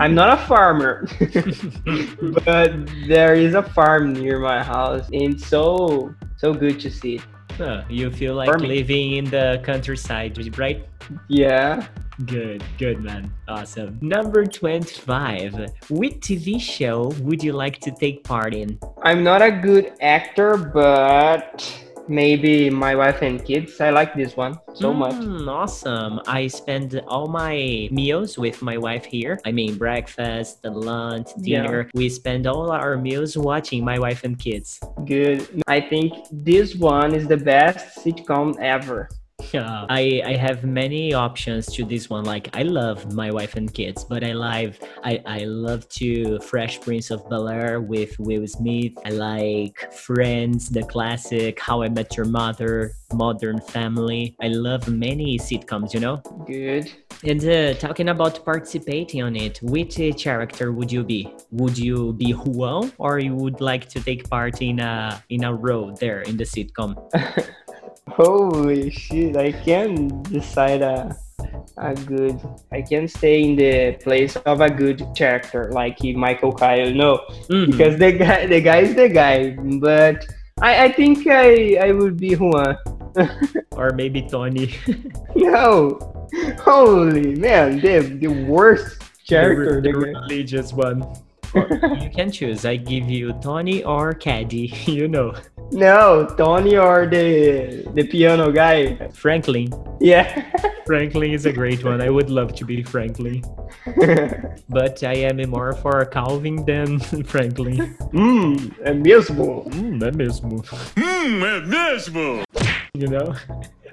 I'm 0.00 0.14
not 0.14 0.38
a 0.38 0.42
farmer, 0.46 1.06
but 2.44 2.72
there 3.06 3.34
is 3.34 3.54
a 3.54 3.62
farm 3.62 4.12
near 4.12 4.38
my 4.38 4.62
house, 4.62 5.08
and 5.12 5.40
so 5.40 6.14
so 6.36 6.52
good 6.52 6.80
to 6.80 6.90
see. 6.90 7.20
Huh, 7.52 7.84
you 7.88 8.10
feel 8.10 8.34
like 8.34 8.48
Farming. 8.48 8.68
living 8.68 9.12
in 9.12 9.24
the 9.26 9.62
countryside, 9.64 10.36
right? 10.58 10.88
Yeah, 11.28 11.86
Good, 12.26 12.62
good 12.78 13.00
man. 13.00 13.32
Awesome. 13.48 13.98
Number 14.00 14.46
25. 14.46 15.72
Which 15.90 16.14
TV 16.20 16.60
show 16.60 17.08
would 17.20 17.42
you 17.42 17.52
like 17.52 17.80
to 17.80 17.90
take 17.90 18.22
part 18.22 18.54
in? 18.54 18.78
I'm 19.02 19.24
not 19.24 19.42
a 19.42 19.50
good 19.50 19.94
actor, 20.00 20.56
but 20.56 21.83
maybe 22.08 22.70
my 22.70 22.94
wife 22.94 23.22
and 23.22 23.44
kids. 23.44 23.80
I 23.80 23.90
like 23.90 24.14
this 24.14 24.36
one 24.36 24.58
so 24.74 24.92
much. 24.92 25.14
Mm, 25.14 25.48
Awesome. 25.48 26.20
I 26.26 26.46
spend 26.48 27.00
all 27.08 27.28
my 27.28 27.88
meals 27.90 28.36
with 28.38 28.60
my 28.62 28.76
wife 28.76 29.04
here. 29.04 29.38
I 29.44 29.52
mean, 29.52 29.76
breakfast, 29.78 30.64
lunch, 30.64 31.28
Yeah. 31.38 31.62
dinner. 31.62 31.90
We 31.94 32.08
spend 32.08 32.46
all 32.46 32.70
our 32.70 32.96
meals 32.96 33.36
watching 33.36 33.84
my 33.84 33.98
wife 33.98 34.24
and 34.24 34.38
kids. 34.38 34.80
Good. 35.06 35.62
I 35.66 35.80
think 35.80 36.12
this 36.32 36.74
one 36.74 37.14
is 37.14 37.26
the 37.28 37.36
best 37.38 38.04
sitcom 38.04 38.58
ever. 38.60 39.08
Yeah, 39.52 39.86
I, 39.88 40.22
I 40.24 40.36
have 40.36 40.64
many 40.64 41.12
options 41.14 41.66
to 41.74 41.84
this 41.84 42.08
one. 42.08 42.24
Like 42.24 42.48
I 42.56 42.62
love 42.62 43.12
my 43.12 43.30
wife 43.30 43.56
and 43.56 43.72
kids, 43.72 44.04
but 44.04 44.24
I 44.24 44.32
love 44.32 44.78
I, 45.02 45.22
I 45.26 45.38
love 45.44 45.88
to 46.00 46.38
Fresh 46.40 46.80
Prince 46.80 47.10
of 47.10 47.28
Bel 47.28 47.48
Air 47.48 47.80
with 47.80 48.18
Will 48.18 48.46
Smith. 48.46 48.92
I 49.04 49.10
like 49.10 49.92
Friends, 49.92 50.68
the 50.68 50.82
classic, 50.82 51.60
How 51.60 51.82
I 51.82 51.88
Met 51.88 52.16
Your 52.16 52.26
Mother, 52.26 52.92
Modern 53.12 53.60
Family. 53.60 54.36
I 54.40 54.48
love 54.48 54.88
many 54.88 55.38
sitcoms, 55.38 55.94
you 55.94 56.00
know. 56.00 56.22
Good. 56.46 56.90
And 57.22 57.44
uh, 57.44 57.74
talking 57.74 58.08
about 58.08 58.44
participating 58.44 59.22
on 59.22 59.36
it, 59.36 59.60
which 59.62 59.98
uh, 60.00 60.12
character 60.12 60.72
would 60.72 60.92
you 60.92 61.04
be? 61.04 61.32
Would 61.50 61.78
you 61.78 62.12
be 62.12 62.32
Ruan, 62.34 62.92
or 62.98 63.18
you 63.18 63.34
would 63.34 63.60
like 63.60 63.88
to 63.90 64.00
take 64.00 64.28
part 64.28 64.60
in 64.62 64.80
a 64.80 65.22
in 65.30 65.44
a 65.44 65.54
role 65.54 65.92
there 65.92 66.20
in 66.22 66.36
the 66.36 66.44
sitcom? 66.44 66.94
Holy 68.08 68.90
shit! 68.90 69.36
I 69.36 69.52
can 69.52 70.22
decide 70.24 70.82
a 70.82 71.16
a 71.78 71.94
good. 71.94 72.38
I 72.72 72.82
can 72.82 73.08
stay 73.08 73.42
in 73.42 73.56
the 73.56 73.96
place 74.02 74.36
of 74.44 74.60
a 74.60 74.68
good 74.70 75.02
character 75.16 75.70
like 75.72 75.98
Michael 76.02 76.52
Kyle. 76.52 76.90
No, 76.92 77.20
Mhm. 77.48 77.70
because 77.72 77.98
the 77.98 78.12
guy 78.12 78.46
the 78.46 78.60
guy 78.60 78.78
is 78.80 78.94
the 78.94 79.08
guy. 79.08 79.56
But 79.80 80.26
I 80.60 80.84
I 80.84 80.88
think 80.92 81.26
I 81.26 81.78
I 81.80 81.92
would 81.92 82.16
be 82.18 82.34
Juan. 82.36 82.76
or 83.72 83.90
maybe 83.94 84.22
Tony. 84.28 84.74
No, 85.36 85.98
holy 86.62 87.34
man, 87.34 87.80
the 87.80 88.00
the 88.20 88.28
worst 88.46 89.02
character. 89.26 89.80
the 89.80 89.90
the 89.90 89.98
religious 89.98 90.72
one. 90.72 91.02
Or 91.54 91.68
you 92.00 92.10
can 92.10 92.30
choose. 92.30 92.64
I 92.64 92.76
give 92.76 93.08
you 93.08 93.32
Tony 93.42 93.82
or 93.84 94.12
Kady. 94.14 94.66
You 94.86 95.08
know, 95.08 95.34
No, 95.72 96.26
Tony 96.36 96.76
or 96.76 97.06
the 97.06 97.82
the 97.94 98.04
piano 98.06 98.52
guy. 98.52 98.96
Franklin. 99.12 99.68
Yeah. 100.00 100.26
Franklin 100.86 101.32
is 101.32 101.46
a 101.46 101.52
great 101.52 101.82
one. 101.82 102.02
I 102.02 102.10
would 102.10 102.28
love 102.28 102.54
to 102.56 102.64
be 102.66 102.82
Franklin, 102.82 103.42
but 104.68 105.02
I 105.02 105.14
am 105.30 105.38
more 105.48 105.72
for 105.72 106.04
Calvin 106.04 106.64
than 106.66 107.00
Franklin. 107.24 107.96
Hum, 108.12 108.70
é 108.84 108.92
mesmo? 108.92 109.64
Hum, 109.72 109.98
é 110.02 110.12
mesmo. 110.14 110.62
Hum, 110.98 111.44
é 111.44 111.60
mesmo? 111.66 112.42
You 112.96 113.08
know? 113.08 113.34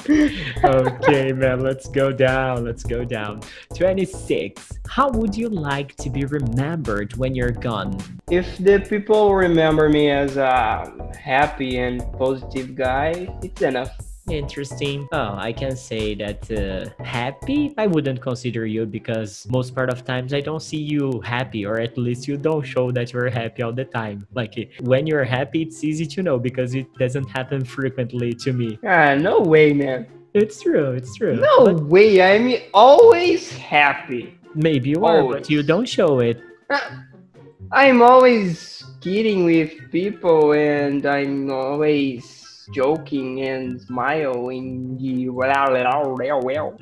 okay, 0.63 1.31
man, 1.31 1.61
let's 1.61 1.87
go 1.87 2.11
down. 2.11 2.63
Let's 2.63 2.83
go 2.83 3.03
down. 3.03 3.41
26. 3.75 4.73
How 4.87 5.09
would 5.09 5.35
you 5.35 5.49
like 5.49 5.95
to 5.97 6.09
be 6.11 6.25
remembered 6.25 7.17
when 7.17 7.33
you're 7.33 7.49
gone? 7.49 7.97
If 8.29 8.59
the 8.59 8.79
people 8.79 9.33
remember 9.33 9.89
me 9.89 10.11
as 10.11 10.37
a 10.37 10.93
happy 11.19 11.79
and 11.79 12.03
positive 12.13 12.75
guy, 12.75 13.35
it's 13.41 13.63
enough. 13.63 14.10
Interesting. 14.31 15.07
Oh, 15.11 15.35
I 15.37 15.51
can 15.51 15.75
say 15.75 16.15
that 16.15 16.49
uh, 16.49 17.03
happy. 17.03 17.73
I 17.77 17.85
wouldn't 17.87 18.21
consider 18.21 18.65
you 18.65 18.85
because 18.85 19.45
most 19.49 19.75
part 19.75 19.89
of 19.89 20.05
times 20.05 20.33
I 20.33 20.39
don't 20.39 20.61
see 20.61 20.77
you 20.77 21.19
happy, 21.21 21.65
or 21.65 21.79
at 21.79 21.97
least 21.97 22.27
you 22.27 22.37
don't 22.37 22.63
show 22.63 22.91
that 22.91 23.11
you're 23.11 23.29
happy 23.29 23.61
all 23.61 23.73
the 23.73 23.83
time. 23.85 24.25
Like 24.33 24.55
when 24.79 25.05
you're 25.05 25.25
happy, 25.25 25.63
it's 25.63 25.83
easy 25.83 26.05
to 26.07 26.23
know 26.23 26.39
because 26.39 26.73
it 26.75 26.87
doesn't 26.97 27.27
happen 27.29 27.65
frequently 27.65 28.33
to 28.35 28.53
me. 28.53 28.79
Ah, 28.85 29.15
no 29.15 29.41
way, 29.41 29.73
man. 29.73 30.07
It's 30.33 30.61
true. 30.61 30.91
It's 30.91 31.13
true. 31.15 31.35
No 31.35 31.65
But 31.65 31.83
way. 31.83 32.21
I'm 32.21 32.57
always 32.73 33.51
happy. 33.57 34.37
maybe 34.55 34.89
you 34.91 35.03
are, 35.05 35.23
but 35.23 35.49
you 35.49 35.61
don't 35.61 35.87
show 35.87 36.19
it. 36.19 36.39
Ah, 36.71 37.03
I'm 37.73 38.01
always 38.01 38.83
kidding 39.01 39.43
with 39.45 39.91
people 39.91 40.53
and 40.53 41.05
I'm 41.05 41.49
always 41.51 42.40
joking 42.71 43.41
and 43.41 43.81
smiling. 43.81 44.97
Well, 45.33 45.71
well, 45.71 46.15
well, 46.15 46.41
well. 46.41 46.79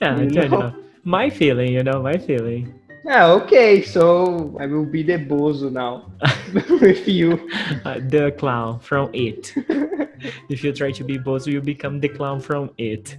Yeah, 0.00 0.18
You 0.18 0.48
know? 0.48 0.74
My 1.04 1.30
feeling, 1.30 1.72
you 1.72 1.82
know, 1.82 2.02
my 2.02 2.16
feeling. 2.16 2.78
Ah, 3.08 3.32
okay, 3.32 3.82
so 3.82 4.56
I 4.60 4.66
will 4.66 4.86
be 4.86 5.02
the 5.02 5.18
bozo 5.18 5.72
now 5.72 6.06
with 6.80 7.08
you. 7.08 7.50
Uh, 7.84 7.98
the 7.98 8.30
clown 8.38 8.78
from 8.78 9.10
it. 9.12 9.52
if 10.48 10.62
you 10.62 10.72
try 10.72 10.90
to 10.92 11.04
be 11.04 11.18
Bozo, 11.18 11.48
you 11.48 11.60
become 11.60 12.00
the 12.00 12.08
clown 12.08 12.40
from 12.40 12.70
it. 12.78 13.16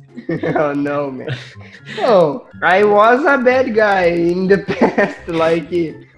oh 0.55 0.73
no, 0.73 1.11
man. 1.11 1.35
Oh, 1.99 2.47
I 2.61 2.83
was 2.83 3.25
a 3.25 3.37
bad 3.43 3.75
guy 3.75 4.05
in 4.05 4.47
the 4.47 4.59
past, 4.59 5.27
like 5.27 5.69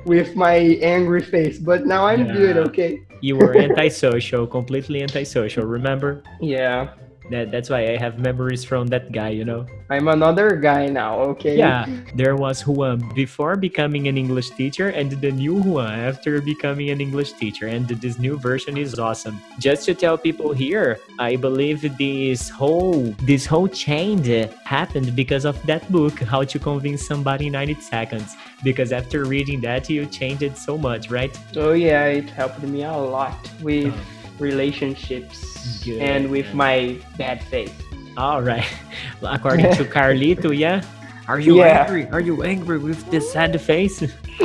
with 0.06 0.36
my 0.36 0.78
angry 0.82 1.22
face, 1.22 1.58
but 1.58 1.86
now 1.86 2.06
I'm 2.06 2.28
good, 2.28 2.58
okay? 2.70 3.02
You 3.26 3.38
were 3.38 3.58
antisocial, 3.58 4.46
completely 4.46 5.02
antisocial. 5.02 5.66
Remember? 5.66 6.22
Yeah, 6.40 6.94
That, 7.32 7.52
that's 7.52 7.70
why 7.70 7.94
I 7.94 7.98
have 7.98 8.20
memories 8.20 8.64
from 8.64 8.88
that 8.88 9.12
guy, 9.12 9.30
you 9.30 9.46
know? 9.46 9.66
I'm 9.90 10.08
another 10.08 10.56
guy 10.58 10.88
now, 10.88 11.20
okay? 11.34 11.58
Yeah, 11.58 11.86
there 12.14 12.36
was 12.36 12.66
Ruan 12.68 13.02
before 13.16 13.56
becoming 13.56 14.08
an 14.08 14.18
English 14.18 14.52
teacher 14.52 14.90
and 14.90 15.12
the 15.12 15.32
new 15.32 15.62
Ruan 15.62 16.00
after 16.00 16.42
becoming 16.42 16.90
an 16.90 17.02
English 17.02 17.34
teacher. 17.34 17.68
And 17.68 17.88
this 17.88 18.20
new 18.20 18.38
version 18.38 18.78
is 18.78 19.00
awesome. 19.00 19.42
Just 19.60 19.86
to 19.86 19.96
tell 19.96 20.18
people 20.18 20.54
here, 20.54 21.00
I 21.20 21.36
believe 21.36 21.82
this 21.98 22.50
whole 22.50 23.16
this 23.24 23.46
whole 23.46 23.68
change 23.68 24.28
happened 24.64 25.16
because 25.16 25.46
of 25.46 25.56
that 25.66 25.90
book, 25.92 26.20
How 26.20 26.44
to 26.44 26.60
Convince 26.60 27.06
Somebody 27.06 27.48
in 27.48 27.54
90 27.54 27.82
Seconds. 27.82 28.36
Because 28.64 28.92
after 28.92 29.26
reading 29.26 29.62
that, 29.62 29.90
you 29.90 30.06
changed 30.06 30.44
it 30.44 30.58
so 30.58 30.78
much, 30.78 31.10
right? 31.10 31.36
Oh 31.56 31.74
yeah, 31.74 32.06
it 32.06 32.30
helped 32.30 32.62
me 32.62 32.84
a 32.84 32.92
lot 32.92 33.38
with 33.62 33.86
Oh. 33.96 34.15
Relationships 34.40 35.84
Good, 35.84 36.02
and 36.02 36.30
with 36.30 36.54
my 36.54 36.98
bad 37.18 37.44
face. 37.46 37.72
All 38.18 38.42
right. 38.42 38.68
According 39.22 39.72
to 39.76 39.84
Carlito, 39.96 40.56
yeah. 40.58 40.82
Are 41.28 41.40
you 41.40 41.58
Yeah. 41.58 41.82
angry? 41.84 42.08
Are 42.10 42.20
you 42.22 42.44
angry 42.44 42.78
with 42.78 43.10
this 43.10 43.32
sad 43.34 43.60
face? 43.60 44.04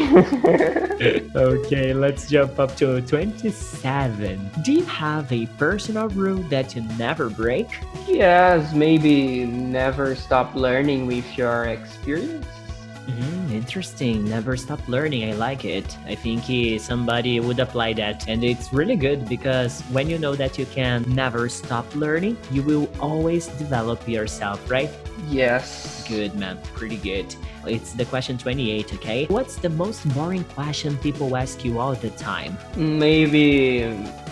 okay, 1.37 1.92
let's 1.92 2.29
jump 2.29 2.59
up 2.59 2.74
to 2.76 3.00
27. 3.03 4.50
Do 4.64 4.72
you 4.72 4.85
have 4.85 5.31
a 5.33 5.46
personal 5.59 6.09
rule 6.11 6.42
that 6.48 6.74
you 6.74 6.83
never 6.98 7.29
break? 7.29 7.68
yes, 8.09 8.72
maybe 8.74 9.44
never 9.44 10.14
stop 10.14 10.55
learning 10.55 11.07
with 11.07 11.26
your 11.37 11.64
experience. 11.66 12.46
Mm, 13.06 13.52
interesting. 13.52 14.28
Never 14.28 14.56
stop 14.56 14.80
learning. 14.88 15.30
I 15.30 15.34
like 15.34 15.64
it. 15.64 15.96
I 16.06 16.14
think 16.14 16.48
eh, 16.50 16.78
somebody 16.78 17.40
would 17.40 17.58
apply 17.58 17.94
that. 17.94 18.28
And 18.28 18.44
it's 18.44 18.72
really 18.72 18.96
good 18.96 19.28
because 19.28 19.80
when 19.92 20.08
you 20.08 20.18
know 20.18 20.34
that 20.34 20.58
you 20.58 20.66
can 20.66 21.04
never 21.08 21.48
stop 21.48 21.86
learning, 21.94 22.36
you 22.50 22.62
will 22.62 22.88
always 23.00 23.46
develop 23.58 24.08
yourself, 24.08 24.70
right? 24.70 24.90
Yes. 25.28 26.06
Good, 26.08 26.34
man. 26.34 26.58
Pretty 26.74 26.96
good. 26.96 27.34
It's 27.66 27.92
the 27.92 28.04
question 28.04 28.38
28, 28.38 28.94
okay? 28.94 29.26
What's 29.26 29.56
the 29.56 29.68
most 29.68 30.08
boring 30.14 30.44
question 30.44 30.96
people 30.98 31.36
ask 31.36 31.64
you 31.64 31.78
all 31.78 31.94
the 31.94 32.10
time? 32.10 32.56
Maybe 32.76 33.84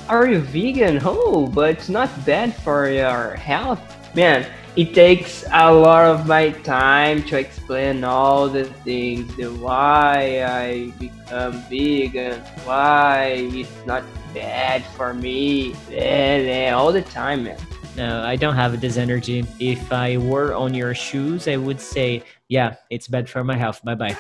are 0.09 0.27
you 0.27 0.41
vegan? 0.41 1.01
Oh, 1.05 1.47
but 1.47 1.71
it's 1.71 1.89
not 1.91 2.09
bad 2.25 2.55
for 2.57 2.89
your 2.89 3.35
health. 3.35 3.81
Man, 4.15 4.47
it 4.79 4.95
takes 4.95 5.43
a 5.51 5.75
lot 5.75 6.07
of 6.07 6.29
my 6.29 6.51
time 6.63 7.25
to 7.25 7.37
explain 7.37 8.05
all 8.05 8.49
the 8.49 8.65
things, 8.87 9.27
the 9.35 9.47
why 9.47 10.45
I 10.47 10.93
become 11.01 11.61
vegan, 11.69 12.39
why 12.63 13.51
it's 13.51 13.87
not 13.87 14.05
bad 14.33 14.85
for 14.95 15.13
me, 15.13 15.73
blah, 15.91 16.39
blah, 16.45 16.79
all 16.79 16.93
the 16.93 17.03
time, 17.03 17.43
man. 17.43 17.59
No, 17.97 18.23
I 18.23 18.37
don't 18.37 18.55
have 18.55 18.81
this 18.81 18.97
energy. 18.97 19.45
If 19.59 19.93
I 19.93 20.17
were 20.17 20.55
on 20.55 20.73
your 20.75 20.95
shoes, 20.95 21.49
I 21.49 21.57
would 21.57 21.81
say, 21.81 22.23
yeah, 22.47 22.77
it's 22.89 23.09
bad 23.09 23.29
for 23.29 23.43
my 23.43 23.57
health. 23.57 23.83
Bye 23.83 23.97
bye. 23.97 24.17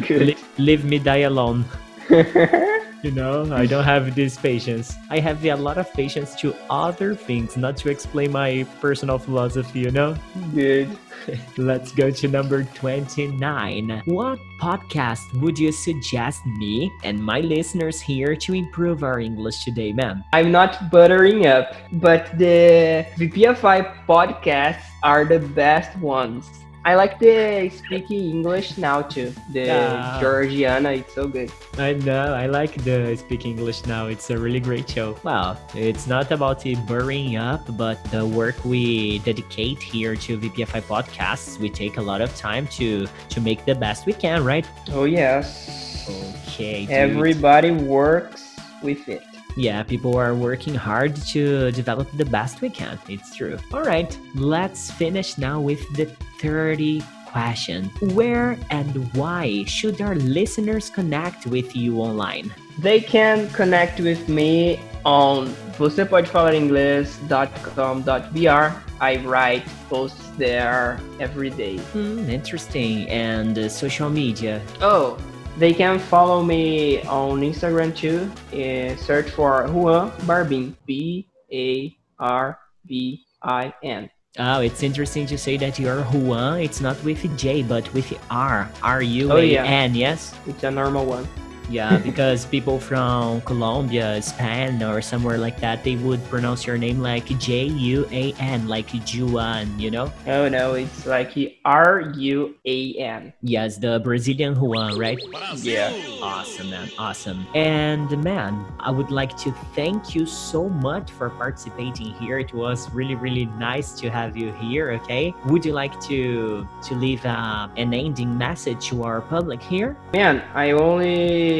Good. 0.08 0.38
Leave 0.56 0.86
me 0.86 0.98
die 0.98 1.28
alone. 1.28 1.66
You 3.04 3.10
know, 3.10 3.54
I 3.54 3.66
don't 3.66 3.84
have 3.84 4.14
this 4.14 4.38
patience. 4.38 4.96
I 5.10 5.18
have 5.18 5.44
a 5.44 5.54
lot 5.56 5.76
of 5.76 5.92
patience 5.92 6.34
to 6.36 6.56
other 6.70 7.14
things, 7.14 7.54
not 7.54 7.76
to 7.84 7.90
explain 7.90 8.32
my 8.32 8.66
personal 8.80 9.18
philosophy, 9.18 9.80
you 9.80 9.90
know? 9.90 10.16
Good. 10.54 10.88
Let's 11.58 11.92
go 11.92 12.10
to 12.10 12.28
number 12.28 12.64
29. 12.64 14.00
What 14.06 14.38
podcast 14.58 15.38
would 15.38 15.58
you 15.58 15.70
suggest 15.70 16.46
me 16.46 16.90
and 17.04 17.22
my 17.22 17.40
listeners 17.40 18.00
here 18.00 18.34
to 18.36 18.54
improve 18.54 19.02
our 19.02 19.20
English 19.20 19.64
today, 19.64 19.92
man? 19.92 20.24
I'm 20.32 20.50
not 20.50 20.90
buttering 20.90 21.46
up, 21.46 21.76
but 21.92 22.38
the 22.38 23.04
VPFI 23.18 24.06
podcasts 24.06 24.80
are 25.02 25.26
the 25.26 25.40
best 25.40 25.94
ones. 25.98 26.63
I 26.86 26.94
like 26.96 27.18
the 27.18 27.70
speaking 27.70 28.28
English 28.28 28.76
now 28.76 29.00
too. 29.00 29.32
The 29.52 29.64
Yeah. 29.64 30.18
Georgiana, 30.20 30.90
it's 30.92 31.14
so 31.14 31.26
good. 31.26 31.50
I 31.78 31.94
know, 31.94 32.34
I 32.34 32.44
like 32.46 32.74
the 32.84 33.16
Speak 33.16 33.46
English 33.46 33.86
now. 33.86 34.06
It's 34.06 34.28
a 34.28 34.36
really 34.36 34.60
great 34.60 34.88
show. 34.88 35.16
Well, 35.24 35.56
it's 35.74 36.06
not 36.06 36.30
about 36.30 36.66
it 36.66 36.76
burring 36.86 37.36
up, 37.36 37.64
but 37.78 37.96
the 38.10 38.26
work 38.26 38.56
we 38.64 39.18
dedicate 39.20 39.80
here 39.82 40.14
to 40.28 40.38
VPFI 40.38 40.82
podcasts, 40.82 41.58
we 41.58 41.70
take 41.70 41.96
a 41.96 42.02
lot 42.02 42.20
of 42.20 42.36
time 42.36 42.66
to 42.78 43.06
to 43.30 43.40
make 43.40 43.64
the 43.64 43.74
best 43.74 44.04
we 44.04 44.12
can, 44.12 44.44
right? 44.44 44.66
Oh 44.92 45.04
yes. 45.04 46.04
Okay. 46.52 46.84
dude. 46.84 46.90
Everybody 46.90 47.70
works 47.70 48.60
with 48.82 49.08
it. 49.08 49.24
Yeah, 49.56 49.82
people 49.82 50.16
are 50.16 50.34
working 50.34 50.74
hard 50.74 51.14
to 51.32 51.70
develop 51.72 52.08
the 52.16 52.24
best 52.24 52.60
we 52.60 52.70
can. 52.70 52.98
It's 53.08 53.36
true. 53.36 53.58
All 53.72 53.82
right, 53.82 54.16
let's 54.34 54.90
finish 54.90 55.38
now 55.38 55.60
with 55.60 55.80
the 55.94 56.06
30 56.40 57.02
question. 57.26 57.86
Where 58.14 58.58
and 58.70 59.12
why 59.14 59.64
should 59.64 60.00
our 60.00 60.14
listeners 60.14 60.90
connect 60.90 61.46
with 61.46 61.76
you 61.76 62.00
online? 62.00 62.52
They 62.78 63.00
can 63.00 63.48
connect 63.50 64.00
with 64.00 64.28
me 64.28 64.80
on 65.04 65.54
você 65.78 66.04
pode 66.04 66.28
falar 66.28 66.54
inglês.com.br. 66.54 68.84
I 69.00 69.16
write 69.26 69.64
posts 69.88 70.30
there 70.38 71.00
every 71.18 71.50
day. 71.50 71.78
Hmm, 71.92 72.30
interesting. 72.30 73.08
And 73.08 73.58
uh, 73.58 73.68
social 73.68 74.08
media. 74.08 74.62
Oh, 74.80 75.18
they 75.56 75.72
can 75.72 75.98
follow 75.98 76.42
me 76.42 77.02
on 77.02 77.40
Instagram 77.40 77.94
too. 77.94 78.30
Uh, 78.52 78.96
search 78.96 79.30
for 79.30 79.66
Ruan 79.68 80.12
Barbin. 80.26 80.76
B 80.86 81.28
A 81.52 81.96
R 82.18 82.58
B 82.86 83.24
I 83.42 83.72
N. 83.82 84.10
Oh, 84.38 84.60
it's 84.60 84.82
interesting 84.82 85.26
to 85.26 85.38
say 85.38 85.56
that 85.58 85.78
you're 85.78 86.02
Ruan. 86.12 86.60
It's 86.60 86.80
not 86.80 87.02
with 87.04 87.22
J, 87.38 87.62
but 87.62 87.92
with 87.94 88.12
R. 88.30 88.68
R 88.82 89.02
U 89.02 89.32
Oh, 89.32 89.36
yeah. 89.36 89.86
Yes? 89.86 90.34
It's 90.46 90.64
a 90.64 90.70
normal 90.70 91.06
one. 91.06 91.28
Yeah, 91.70 91.98
because 91.98 92.44
people 92.44 92.78
from 92.78 93.40
Colombia, 93.42 94.20
Spain, 94.22 94.82
or 94.82 95.00
somewhere 95.00 95.38
like 95.38 95.58
that, 95.60 95.82
they 95.84 95.96
would 95.96 96.22
pronounce 96.28 96.66
your 96.66 96.78
name 96.78 97.00
like 97.00 97.26
J 97.38 97.64
U 97.64 98.06
A 98.10 98.32
N, 98.38 98.68
like 98.68 98.90
Juan, 98.90 99.78
you 99.78 99.90
know? 99.90 100.12
Oh 100.26 100.48
no, 100.48 100.74
it's 100.74 101.06
like 101.06 101.32
R 101.64 102.12
U 102.16 102.54
A 102.66 102.94
N. 102.94 103.32
Yes, 103.42 103.78
the 103.78 104.00
Brazilian 104.00 104.54
Ruan, 104.54 104.98
right? 104.98 105.18
Yeah. 105.56 105.92
Awesome, 106.22 106.70
man. 106.70 106.90
Awesome. 106.98 107.46
And 107.54 108.10
man, 108.22 108.64
I 108.80 108.90
would 108.90 109.10
like 109.10 109.36
to 109.38 109.52
thank 109.74 110.14
you 110.14 110.26
so 110.26 110.68
much 110.68 111.10
for 111.10 111.30
participating 111.30 112.12
here. 112.14 112.38
It 112.38 112.52
was 112.52 112.90
really, 112.90 113.14
really 113.14 113.46
nice 113.58 113.92
to 114.00 114.10
have 114.10 114.36
you 114.36 114.52
here. 114.54 114.92
Okay. 115.02 115.34
Would 115.46 115.64
you 115.64 115.72
like 115.72 115.98
to 116.02 116.66
to 116.82 116.94
leave 116.94 117.24
uh, 117.24 117.68
an 117.76 117.94
ending 117.94 118.36
message 118.36 118.88
to 118.88 119.04
our 119.04 119.20
public 119.20 119.62
here? 119.62 119.96
Man, 120.12 120.42
I 120.54 120.72
only 120.72 121.53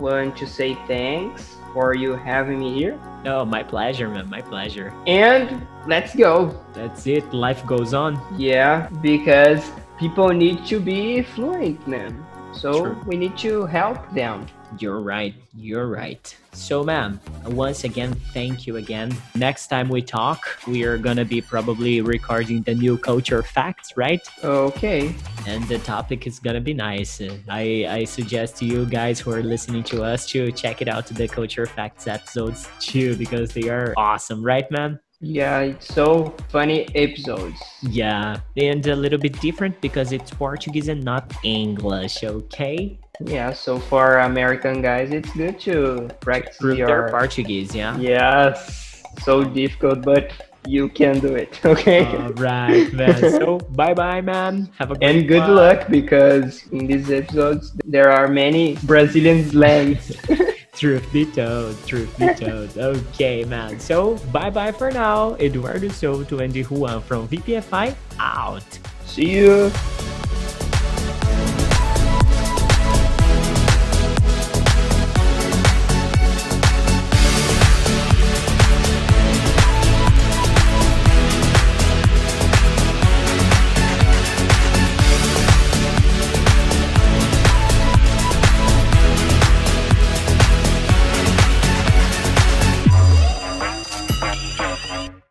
want 0.00 0.36
to 0.36 0.46
say 0.46 0.74
thanks 0.86 1.56
for 1.72 1.94
you 1.94 2.14
having 2.14 2.58
me 2.58 2.72
here. 2.72 2.98
No, 3.24 3.44
my 3.44 3.62
pleasure, 3.62 4.08
man. 4.08 4.30
My 4.30 4.40
pleasure. 4.40 4.94
And 5.06 5.66
let's 5.86 6.14
go. 6.14 6.56
That's 6.72 7.06
it. 7.06 7.32
Life 7.34 7.66
goes 7.66 7.92
on. 7.92 8.20
Yeah, 8.38 8.88
because 9.02 9.60
people 9.98 10.28
need 10.28 10.64
to 10.66 10.80
be 10.80 11.22
fluent, 11.22 11.86
man. 11.86 12.24
So 12.52 12.70
True. 12.72 13.02
we 13.06 13.16
need 13.16 13.36
to 13.38 13.66
help 13.66 13.98
them. 14.14 14.46
You're 14.78 15.00
right. 15.00 15.34
You're 15.54 15.88
right. 15.88 16.24
So, 16.52 16.82
ma'am, 16.82 17.20
once 17.44 17.84
again, 17.84 18.14
thank 18.32 18.66
you 18.66 18.76
again. 18.76 19.14
Next 19.34 19.68
time 19.68 19.88
we 19.88 20.02
talk, 20.02 20.40
we 20.66 20.84
are 20.84 20.98
gonna 20.98 21.24
be 21.24 21.40
probably 21.40 22.00
recording 22.00 22.62
the 22.62 22.74
new 22.74 22.96
culture 22.96 23.42
facts, 23.42 23.96
right? 23.96 24.26
Okay. 24.42 25.14
And 25.46 25.62
the 25.68 25.78
topic 25.78 26.26
is 26.26 26.38
gonna 26.38 26.60
be 26.60 26.74
nice. 26.74 27.20
I 27.48 27.86
I 27.88 28.04
suggest 28.04 28.56
to 28.58 28.64
you 28.64 28.84
guys 28.86 29.20
who 29.20 29.32
are 29.32 29.42
listening 29.42 29.84
to 29.84 30.02
us 30.02 30.26
to 30.32 30.52
check 30.52 30.82
it 30.82 30.88
out 30.88 31.06
to 31.06 31.14
the 31.14 31.28
culture 31.28 31.66
facts 31.66 32.06
episodes 32.06 32.68
too 32.80 33.16
because 33.16 33.52
they 33.52 33.68
are 33.68 33.94
awesome, 33.96 34.44
right, 34.44 34.70
man? 34.70 34.98
Yeah, 35.20 35.60
it's 35.60 35.88
so 35.94 36.34
funny 36.50 36.86
episodes. 36.94 37.58
Yeah, 37.82 38.40
and 38.56 38.86
a 38.86 38.94
little 38.94 39.18
bit 39.18 39.40
different 39.40 39.80
because 39.80 40.12
it's 40.12 40.30
Portuguese 40.30 40.88
and 40.88 41.02
not 41.02 41.32
English. 41.42 42.22
Okay, 42.22 42.98
Yeah, 43.24 43.54
so 43.54 43.78
for 43.78 44.18
American 44.18 44.82
guys, 44.82 45.12
it's 45.12 45.32
good 45.32 45.58
to 45.60 46.10
practice 46.20 46.58
prove 46.58 46.76
your 46.76 46.88
their 46.88 47.08
Portuguese. 47.08 47.74
Yeah. 47.74 47.96
Yes, 47.96 49.02
so 49.22 49.42
difficult, 49.42 50.02
but 50.02 50.32
you 50.66 50.88
can 50.88 51.18
do 51.20 51.34
it. 51.34 51.60
Okay. 51.64 52.04
All 52.06 52.32
right, 52.34 52.92
man. 52.92 53.20
So 53.38 53.58
bye, 53.74 53.94
bye, 53.94 54.20
man. 54.20 54.68
Have 54.78 54.90
a 54.90 54.94
great 54.96 55.16
and 55.16 55.28
good 55.28 55.40
one. 55.40 55.54
luck 55.56 55.88
because 55.88 56.66
in 56.72 56.86
these 56.86 57.10
episodes 57.10 57.72
there 57.84 58.10
are 58.10 58.28
many 58.28 58.76
Brazilian 58.84 59.48
slangs. 59.48 60.12
Truth 60.76 61.10
be 61.10 61.24
told, 61.24 61.72
truth 61.86 62.12
be 62.18 62.28
told. 62.34 62.76
Okay, 62.76 63.44
man. 63.44 63.80
So 63.80 64.16
bye, 64.30 64.50
bye 64.50 64.72
for 64.72 64.90
now. 64.90 65.32
Eduardo 65.40 65.88
Souto 65.88 66.44
and 66.44 66.54
Ruan 66.54 67.00
from 67.00 67.26
VPFI 67.28 67.94
out. 68.20 68.68
See 69.06 69.30
you. 69.40 69.72